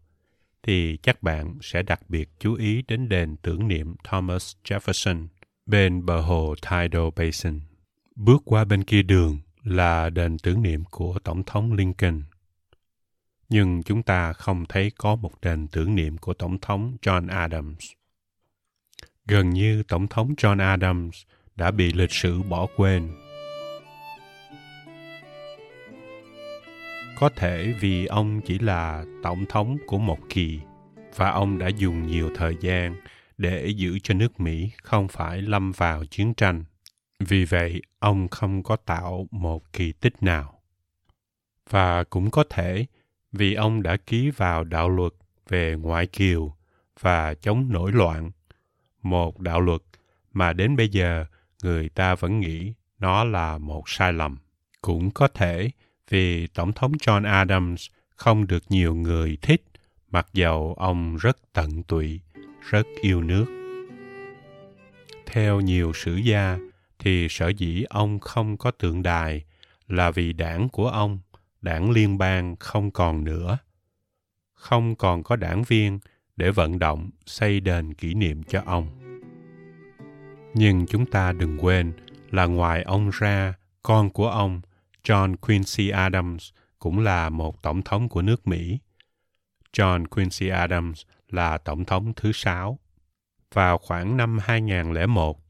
thì 0.62 0.96
chắc 1.02 1.22
bạn 1.22 1.58
sẽ 1.60 1.82
đặc 1.82 2.00
biệt 2.08 2.28
chú 2.38 2.54
ý 2.54 2.82
đến 2.88 3.08
đền 3.08 3.36
tưởng 3.36 3.68
niệm 3.68 3.94
Thomas 4.04 4.56
Jefferson 4.64 5.26
bên 5.66 6.06
bờ 6.06 6.20
hồ 6.20 6.54
Tidal 6.62 7.08
Basin. 7.16 7.60
Bước 8.16 8.42
qua 8.44 8.64
bên 8.64 8.84
kia 8.84 9.02
đường 9.02 9.38
là 9.62 10.10
đền 10.10 10.38
tưởng 10.38 10.62
niệm 10.62 10.84
của 10.84 11.18
Tổng 11.24 11.42
thống 11.44 11.72
Lincoln. 11.72 12.22
Nhưng 13.48 13.82
chúng 13.82 14.02
ta 14.02 14.32
không 14.32 14.64
thấy 14.68 14.90
có 14.98 15.16
một 15.16 15.32
đền 15.42 15.68
tưởng 15.68 15.94
niệm 15.94 16.18
của 16.18 16.34
Tổng 16.34 16.58
thống 16.60 16.96
John 17.02 17.28
Adams. 17.28 17.90
Gần 19.26 19.50
như 19.50 19.82
Tổng 19.82 20.08
thống 20.08 20.34
John 20.36 20.60
Adams 20.60 21.22
đã 21.56 21.70
bị 21.70 21.92
lịch 21.92 22.12
sử 22.12 22.42
bỏ 22.42 22.66
quên 22.76 23.12
có 27.16 27.28
thể 27.28 27.74
vì 27.80 28.06
ông 28.06 28.40
chỉ 28.40 28.58
là 28.58 29.04
tổng 29.22 29.44
thống 29.48 29.76
của 29.86 29.98
một 29.98 30.18
kỳ 30.28 30.60
và 31.16 31.30
ông 31.30 31.58
đã 31.58 31.68
dùng 31.68 32.06
nhiều 32.06 32.30
thời 32.34 32.56
gian 32.60 32.96
để 33.38 33.66
giữ 33.66 33.98
cho 33.98 34.14
nước 34.14 34.40
Mỹ 34.40 34.70
không 34.82 35.08
phải 35.08 35.42
lâm 35.42 35.72
vào 35.72 36.04
chiến 36.04 36.34
tranh. 36.34 36.64
Vì 37.20 37.44
vậy, 37.44 37.82
ông 37.98 38.28
không 38.28 38.62
có 38.62 38.76
tạo 38.76 39.26
một 39.30 39.72
kỳ 39.72 39.92
tích 39.92 40.22
nào. 40.22 40.60
Và 41.70 42.04
cũng 42.04 42.30
có 42.30 42.44
thể 42.50 42.86
vì 43.32 43.54
ông 43.54 43.82
đã 43.82 43.96
ký 43.96 44.30
vào 44.30 44.64
đạo 44.64 44.88
luật 44.88 45.12
về 45.48 45.74
ngoại 45.74 46.06
kiều 46.06 46.54
và 47.00 47.34
chống 47.34 47.72
nổi 47.72 47.92
loạn, 47.92 48.30
một 49.02 49.40
đạo 49.40 49.60
luật 49.60 49.80
mà 50.32 50.52
đến 50.52 50.76
bây 50.76 50.88
giờ 50.88 51.24
người 51.62 51.88
ta 51.88 52.14
vẫn 52.14 52.40
nghĩ 52.40 52.72
nó 52.98 53.24
là 53.24 53.58
một 53.58 53.88
sai 53.88 54.12
lầm. 54.12 54.38
Cũng 54.82 55.10
có 55.10 55.28
thể 55.28 55.70
vì 56.10 56.46
Tổng 56.46 56.72
thống 56.72 56.92
John 56.92 57.26
Adams 57.26 57.86
không 58.16 58.46
được 58.46 58.62
nhiều 58.68 58.94
người 58.94 59.38
thích, 59.42 59.64
mặc 60.10 60.26
dầu 60.32 60.74
ông 60.78 61.16
rất 61.16 61.36
tận 61.52 61.82
tụy, 61.82 62.20
rất 62.70 62.86
yêu 63.00 63.22
nước. 63.22 63.44
Theo 65.26 65.60
nhiều 65.60 65.92
sử 65.92 66.14
gia, 66.14 66.58
thì 66.98 67.26
sở 67.30 67.48
dĩ 67.48 67.84
ông 67.90 68.20
không 68.20 68.56
có 68.56 68.70
tượng 68.70 69.02
đài 69.02 69.44
là 69.88 70.10
vì 70.10 70.32
đảng 70.32 70.68
của 70.68 70.88
ông, 70.88 71.18
đảng 71.60 71.90
liên 71.90 72.18
bang 72.18 72.56
không 72.56 72.90
còn 72.90 73.24
nữa. 73.24 73.58
Không 74.54 74.96
còn 74.96 75.22
có 75.22 75.36
đảng 75.36 75.62
viên 75.62 75.98
để 76.36 76.50
vận 76.50 76.78
động 76.78 77.10
xây 77.26 77.60
đền 77.60 77.94
kỷ 77.94 78.14
niệm 78.14 78.42
cho 78.42 78.62
ông. 78.66 78.88
Nhưng 80.54 80.86
chúng 80.86 81.06
ta 81.06 81.32
đừng 81.32 81.58
quên 81.58 81.92
là 82.30 82.46
ngoài 82.46 82.82
ông 82.82 83.10
ra, 83.12 83.54
con 83.82 84.10
của 84.10 84.28
ông 84.28 84.60
John 85.04 85.36
Quincy 85.36 85.88
Adams 85.88 86.50
cũng 86.78 86.98
là 86.98 87.30
một 87.30 87.62
tổng 87.62 87.82
thống 87.82 88.08
của 88.08 88.22
nước 88.22 88.46
Mỹ. 88.46 88.78
John 89.72 90.06
Quincy 90.06 90.48
Adams 90.48 91.02
là 91.28 91.58
tổng 91.58 91.84
thống 91.84 92.12
thứ 92.16 92.32
sáu. 92.32 92.78
Vào 93.54 93.78
khoảng 93.78 94.16
năm 94.16 94.38
2001, 94.38 95.40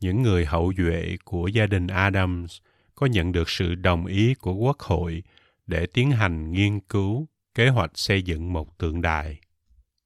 những 0.00 0.22
người 0.22 0.46
hậu 0.46 0.72
duệ 0.76 1.16
của 1.24 1.48
gia 1.48 1.66
đình 1.66 1.86
Adams 1.86 2.58
có 2.94 3.06
nhận 3.06 3.32
được 3.32 3.48
sự 3.50 3.74
đồng 3.74 4.06
ý 4.06 4.34
của 4.34 4.54
Quốc 4.54 4.78
hội 4.78 5.22
để 5.66 5.86
tiến 5.86 6.10
hành 6.10 6.52
nghiên 6.52 6.80
cứu 6.80 7.28
kế 7.54 7.68
hoạch 7.68 7.90
xây 7.94 8.22
dựng 8.22 8.52
một 8.52 8.78
tượng 8.78 9.02
đài. 9.02 9.40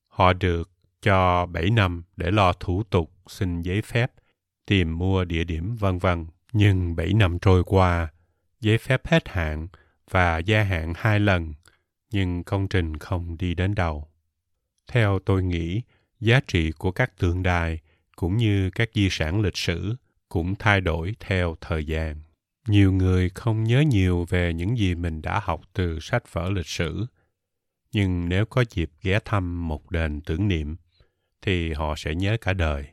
Họ 0.08 0.32
được 0.32 0.70
cho 1.02 1.46
7 1.46 1.70
năm 1.70 2.02
để 2.16 2.30
lo 2.30 2.52
thủ 2.52 2.82
tục 2.82 3.12
xin 3.26 3.62
giấy 3.62 3.82
phép, 3.82 4.12
tìm 4.66 4.98
mua 4.98 5.24
địa 5.24 5.44
điểm 5.44 5.76
vân 5.76 5.98
vân. 5.98 6.26
Nhưng 6.52 6.96
7 6.96 7.12
năm 7.12 7.38
trôi 7.38 7.64
qua, 7.64 8.08
giấy 8.62 8.78
phép 8.78 9.06
hết 9.06 9.28
hạn 9.28 9.68
và 10.10 10.38
gia 10.38 10.62
hạn 10.62 10.92
hai 10.96 11.20
lần, 11.20 11.54
nhưng 12.10 12.44
công 12.44 12.68
trình 12.68 12.96
không 12.96 13.36
đi 13.38 13.54
đến 13.54 13.74
đâu. 13.74 14.08
Theo 14.86 15.18
tôi 15.24 15.42
nghĩ, 15.42 15.82
giá 16.20 16.40
trị 16.46 16.72
của 16.72 16.92
các 16.92 17.18
tượng 17.18 17.42
đài 17.42 17.78
cũng 18.16 18.36
như 18.36 18.70
các 18.70 18.90
di 18.94 19.08
sản 19.10 19.40
lịch 19.40 19.56
sử 19.56 19.96
cũng 20.28 20.54
thay 20.54 20.80
đổi 20.80 21.14
theo 21.20 21.56
thời 21.60 21.84
gian. 21.84 22.16
Nhiều 22.68 22.92
người 22.92 23.28
không 23.28 23.64
nhớ 23.64 23.80
nhiều 23.80 24.26
về 24.28 24.54
những 24.54 24.78
gì 24.78 24.94
mình 24.94 25.22
đã 25.22 25.40
học 25.44 25.60
từ 25.72 26.00
sách 26.00 26.32
vở 26.32 26.50
lịch 26.50 26.66
sử, 26.66 27.06
Nhưng 27.92 28.28
nếu 28.28 28.46
có 28.46 28.64
dịp 28.70 28.90
ghé 29.02 29.18
thăm 29.24 29.68
một 29.68 29.90
đền 29.90 30.20
tưởng 30.20 30.48
niệm, 30.48 30.76
thì 31.42 31.72
họ 31.72 31.94
sẽ 31.96 32.14
nhớ 32.14 32.36
cả 32.40 32.52
đời. 32.52 32.86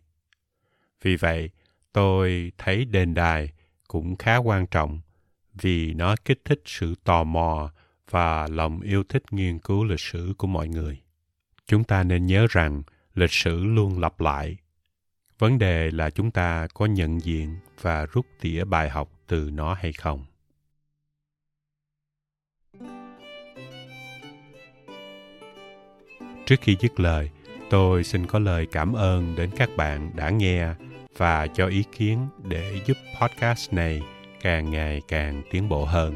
Vì 1.02 1.16
vậy, 1.16 1.50
tôi 1.94 2.52
thấy 2.58 2.86
đền 2.86 3.14
đài 3.14 3.52
cũng 3.88 4.16
khá 4.16 4.38
quan 4.38 4.68
trọng 4.68 5.00
vì 5.62 5.94
nó 5.94 6.16
kích 6.26 6.42
thích 6.46 6.62
sự 6.66 6.96
tò 7.04 7.24
mò 7.24 7.72
và 8.10 8.48
lòng 8.48 8.82
yêu 8.82 9.04
thích 9.10 9.24
nghiên 9.32 9.60
cứu 9.60 9.84
lịch 9.84 10.00
sử 10.00 10.34
của 10.38 10.48
mọi 10.48 10.68
người. 10.68 11.02
Chúng 11.68 11.84
ta 11.84 12.04
nên 12.04 12.26
nhớ 12.26 12.48
rằng 12.50 12.84
lịch 13.16 13.32
sử 13.32 13.66
luôn 13.66 14.00
lặp 14.00 14.22
lại. 14.22 14.58
Vấn 15.40 15.58
đề 15.58 15.92
là 15.92 16.10
chúng 16.10 16.32
ta 16.32 16.68
có 16.74 16.86
nhận 16.86 17.22
diện 17.22 17.56
và 17.82 18.06
rút 18.06 18.26
tỉa 18.42 18.64
bài 18.64 18.90
học 18.90 19.10
từ 19.28 19.50
nó 19.54 19.74
hay 19.74 19.94
không. 19.94 20.26
Trước 26.46 26.56
khi 26.62 26.78
dứt 26.80 27.00
lời, 27.00 27.30
tôi 27.70 28.04
xin 28.04 28.28
có 28.28 28.40
lời 28.40 28.68
cảm 28.72 28.94
ơn 28.94 29.36
đến 29.36 29.50
các 29.58 29.70
bạn 29.78 30.12
đã 30.16 30.30
nghe 30.30 30.74
và 31.18 31.48
cho 31.48 31.68
ý 31.68 31.84
kiến 31.98 32.28
để 32.44 32.82
giúp 32.86 32.98
podcast 33.22 33.74
này 33.74 34.02
càng 34.42 34.72
ngày 34.72 35.02
càng 35.08 35.42
tiến 35.52 35.70
bộ 35.70 35.86
hơn. 35.86 36.16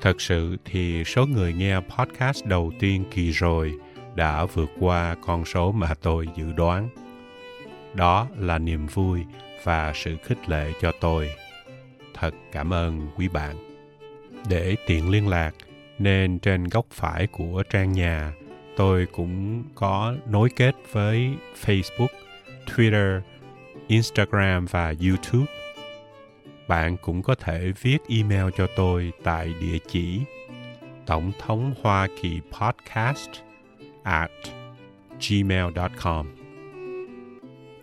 Thật 0.00 0.20
sự 0.20 0.56
thì 0.64 1.04
số 1.04 1.26
người 1.26 1.52
nghe 1.52 1.80
podcast 1.80 2.44
đầu 2.46 2.72
tiên 2.80 3.04
kỳ 3.10 3.30
rồi 3.30 3.72
đã 4.14 4.44
vượt 4.44 4.70
qua 4.78 5.16
con 5.26 5.44
số 5.44 5.72
mà 5.72 5.94
tôi 6.02 6.26
dự 6.36 6.52
đoán. 6.52 6.88
Đó 7.94 8.28
là 8.36 8.58
niềm 8.58 8.86
vui 8.86 9.24
và 9.64 9.92
sự 9.94 10.16
khích 10.24 10.48
lệ 10.48 10.72
cho 10.80 10.92
tôi. 11.00 11.30
Thật 12.14 12.34
cảm 12.52 12.72
ơn 12.72 13.08
quý 13.16 13.28
bạn. 13.28 13.56
Để 14.48 14.76
tiện 14.86 15.10
liên 15.10 15.28
lạc, 15.28 15.52
nên 15.98 16.38
trên 16.38 16.64
góc 16.64 16.86
phải 16.90 17.26
của 17.26 17.62
trang 17.70 17.92
nhà, 17.92 18.32
tôi 18.76 19.06
cũng 19.12 19.64
có 19.74 20.14
nối 20.30 20.48
kết 20.56 20.74
với 20.92 21.30
Facebook, 21.64 22.06
Twitter, 22.66 23.20
Instagram 23.86 24.66
và 24.66 24.94
YouTube. 25.06 25.65
Bạn 26.68 26.96
cũng 26.96 27.22
có 27.22 27.34
thể 27.34 27.72
viết 27.82 27.98
email 28.08 28.44
cho 28.56 28.66
tôi 28.76 29.12
tại 29.22 29.54
địa 29.60 29.78
chỉ 29.88 30.20
tổng 31.06 31.32
thống 31.38 31.74
hoa 31.82 32.08
kỳ 32.22 32.40
podcast 32.50 33.30
at 34.02 34.30
gmail.com 35.28 36.26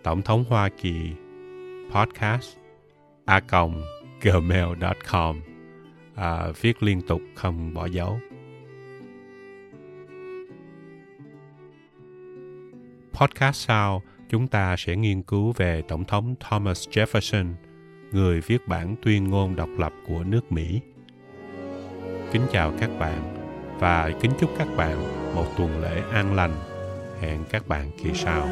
tổng 0.02 0.22
thống 0.22 0.44
hoa 0.48 0.68
kỳ 0.68 1.10
podcast 1.90 2.56
a 3.24 3.40
gmail.com 4.22 5.40
à, 6.14 6.52
viết 6.60 6.82
liên 6.82 7.00
tục 7.00 7.20
không 7.34 7.74
bỏ 7.74 7.86
dấu. 7.86 8.18
Podcast 13.12 13.66
sau 13.66 14.02
chúng 14.28 14.46
ta 14.46 14.76
sẽ 14.78 14.96
nghiên 14.96 15.22
cứu 15.22 15.52
về 15.52 15.82
tổng 15.88 16.04
thống 16.04 16.34
thomas 16.40 16.88
jefferson 16.88 17.54
người 18.14 18.40
viết 18.40 18.68
bản 18.68 18.96
tuyên 19.02 19.30
ngôn 19.30 19.56
độc 19.56 19.68
lập 19.78 19.92
của 20.06 20.24
nước 20.24 20.52
mỹ 20.52 20.80
kính 22.32 22.46
chào 22.52 22.72
các 22.80 22.90
bạn 22.98 23.34
và 23.78 24.10
kính 24.20 24.30
chúc 24.40 24.50
các 24.58 24.68
bạn 24.76 24.98
một 25.34 25.46
tuần 25.56 25.82
lễ 25.82 26.02
an 26.12 26.34
lành. 26.34 26.54
Hẹn 27.20 27.44
các 27.50 27.68
bạn 27.68 27.90
kỳ 28.02 28.10
sau. 28.14 28.48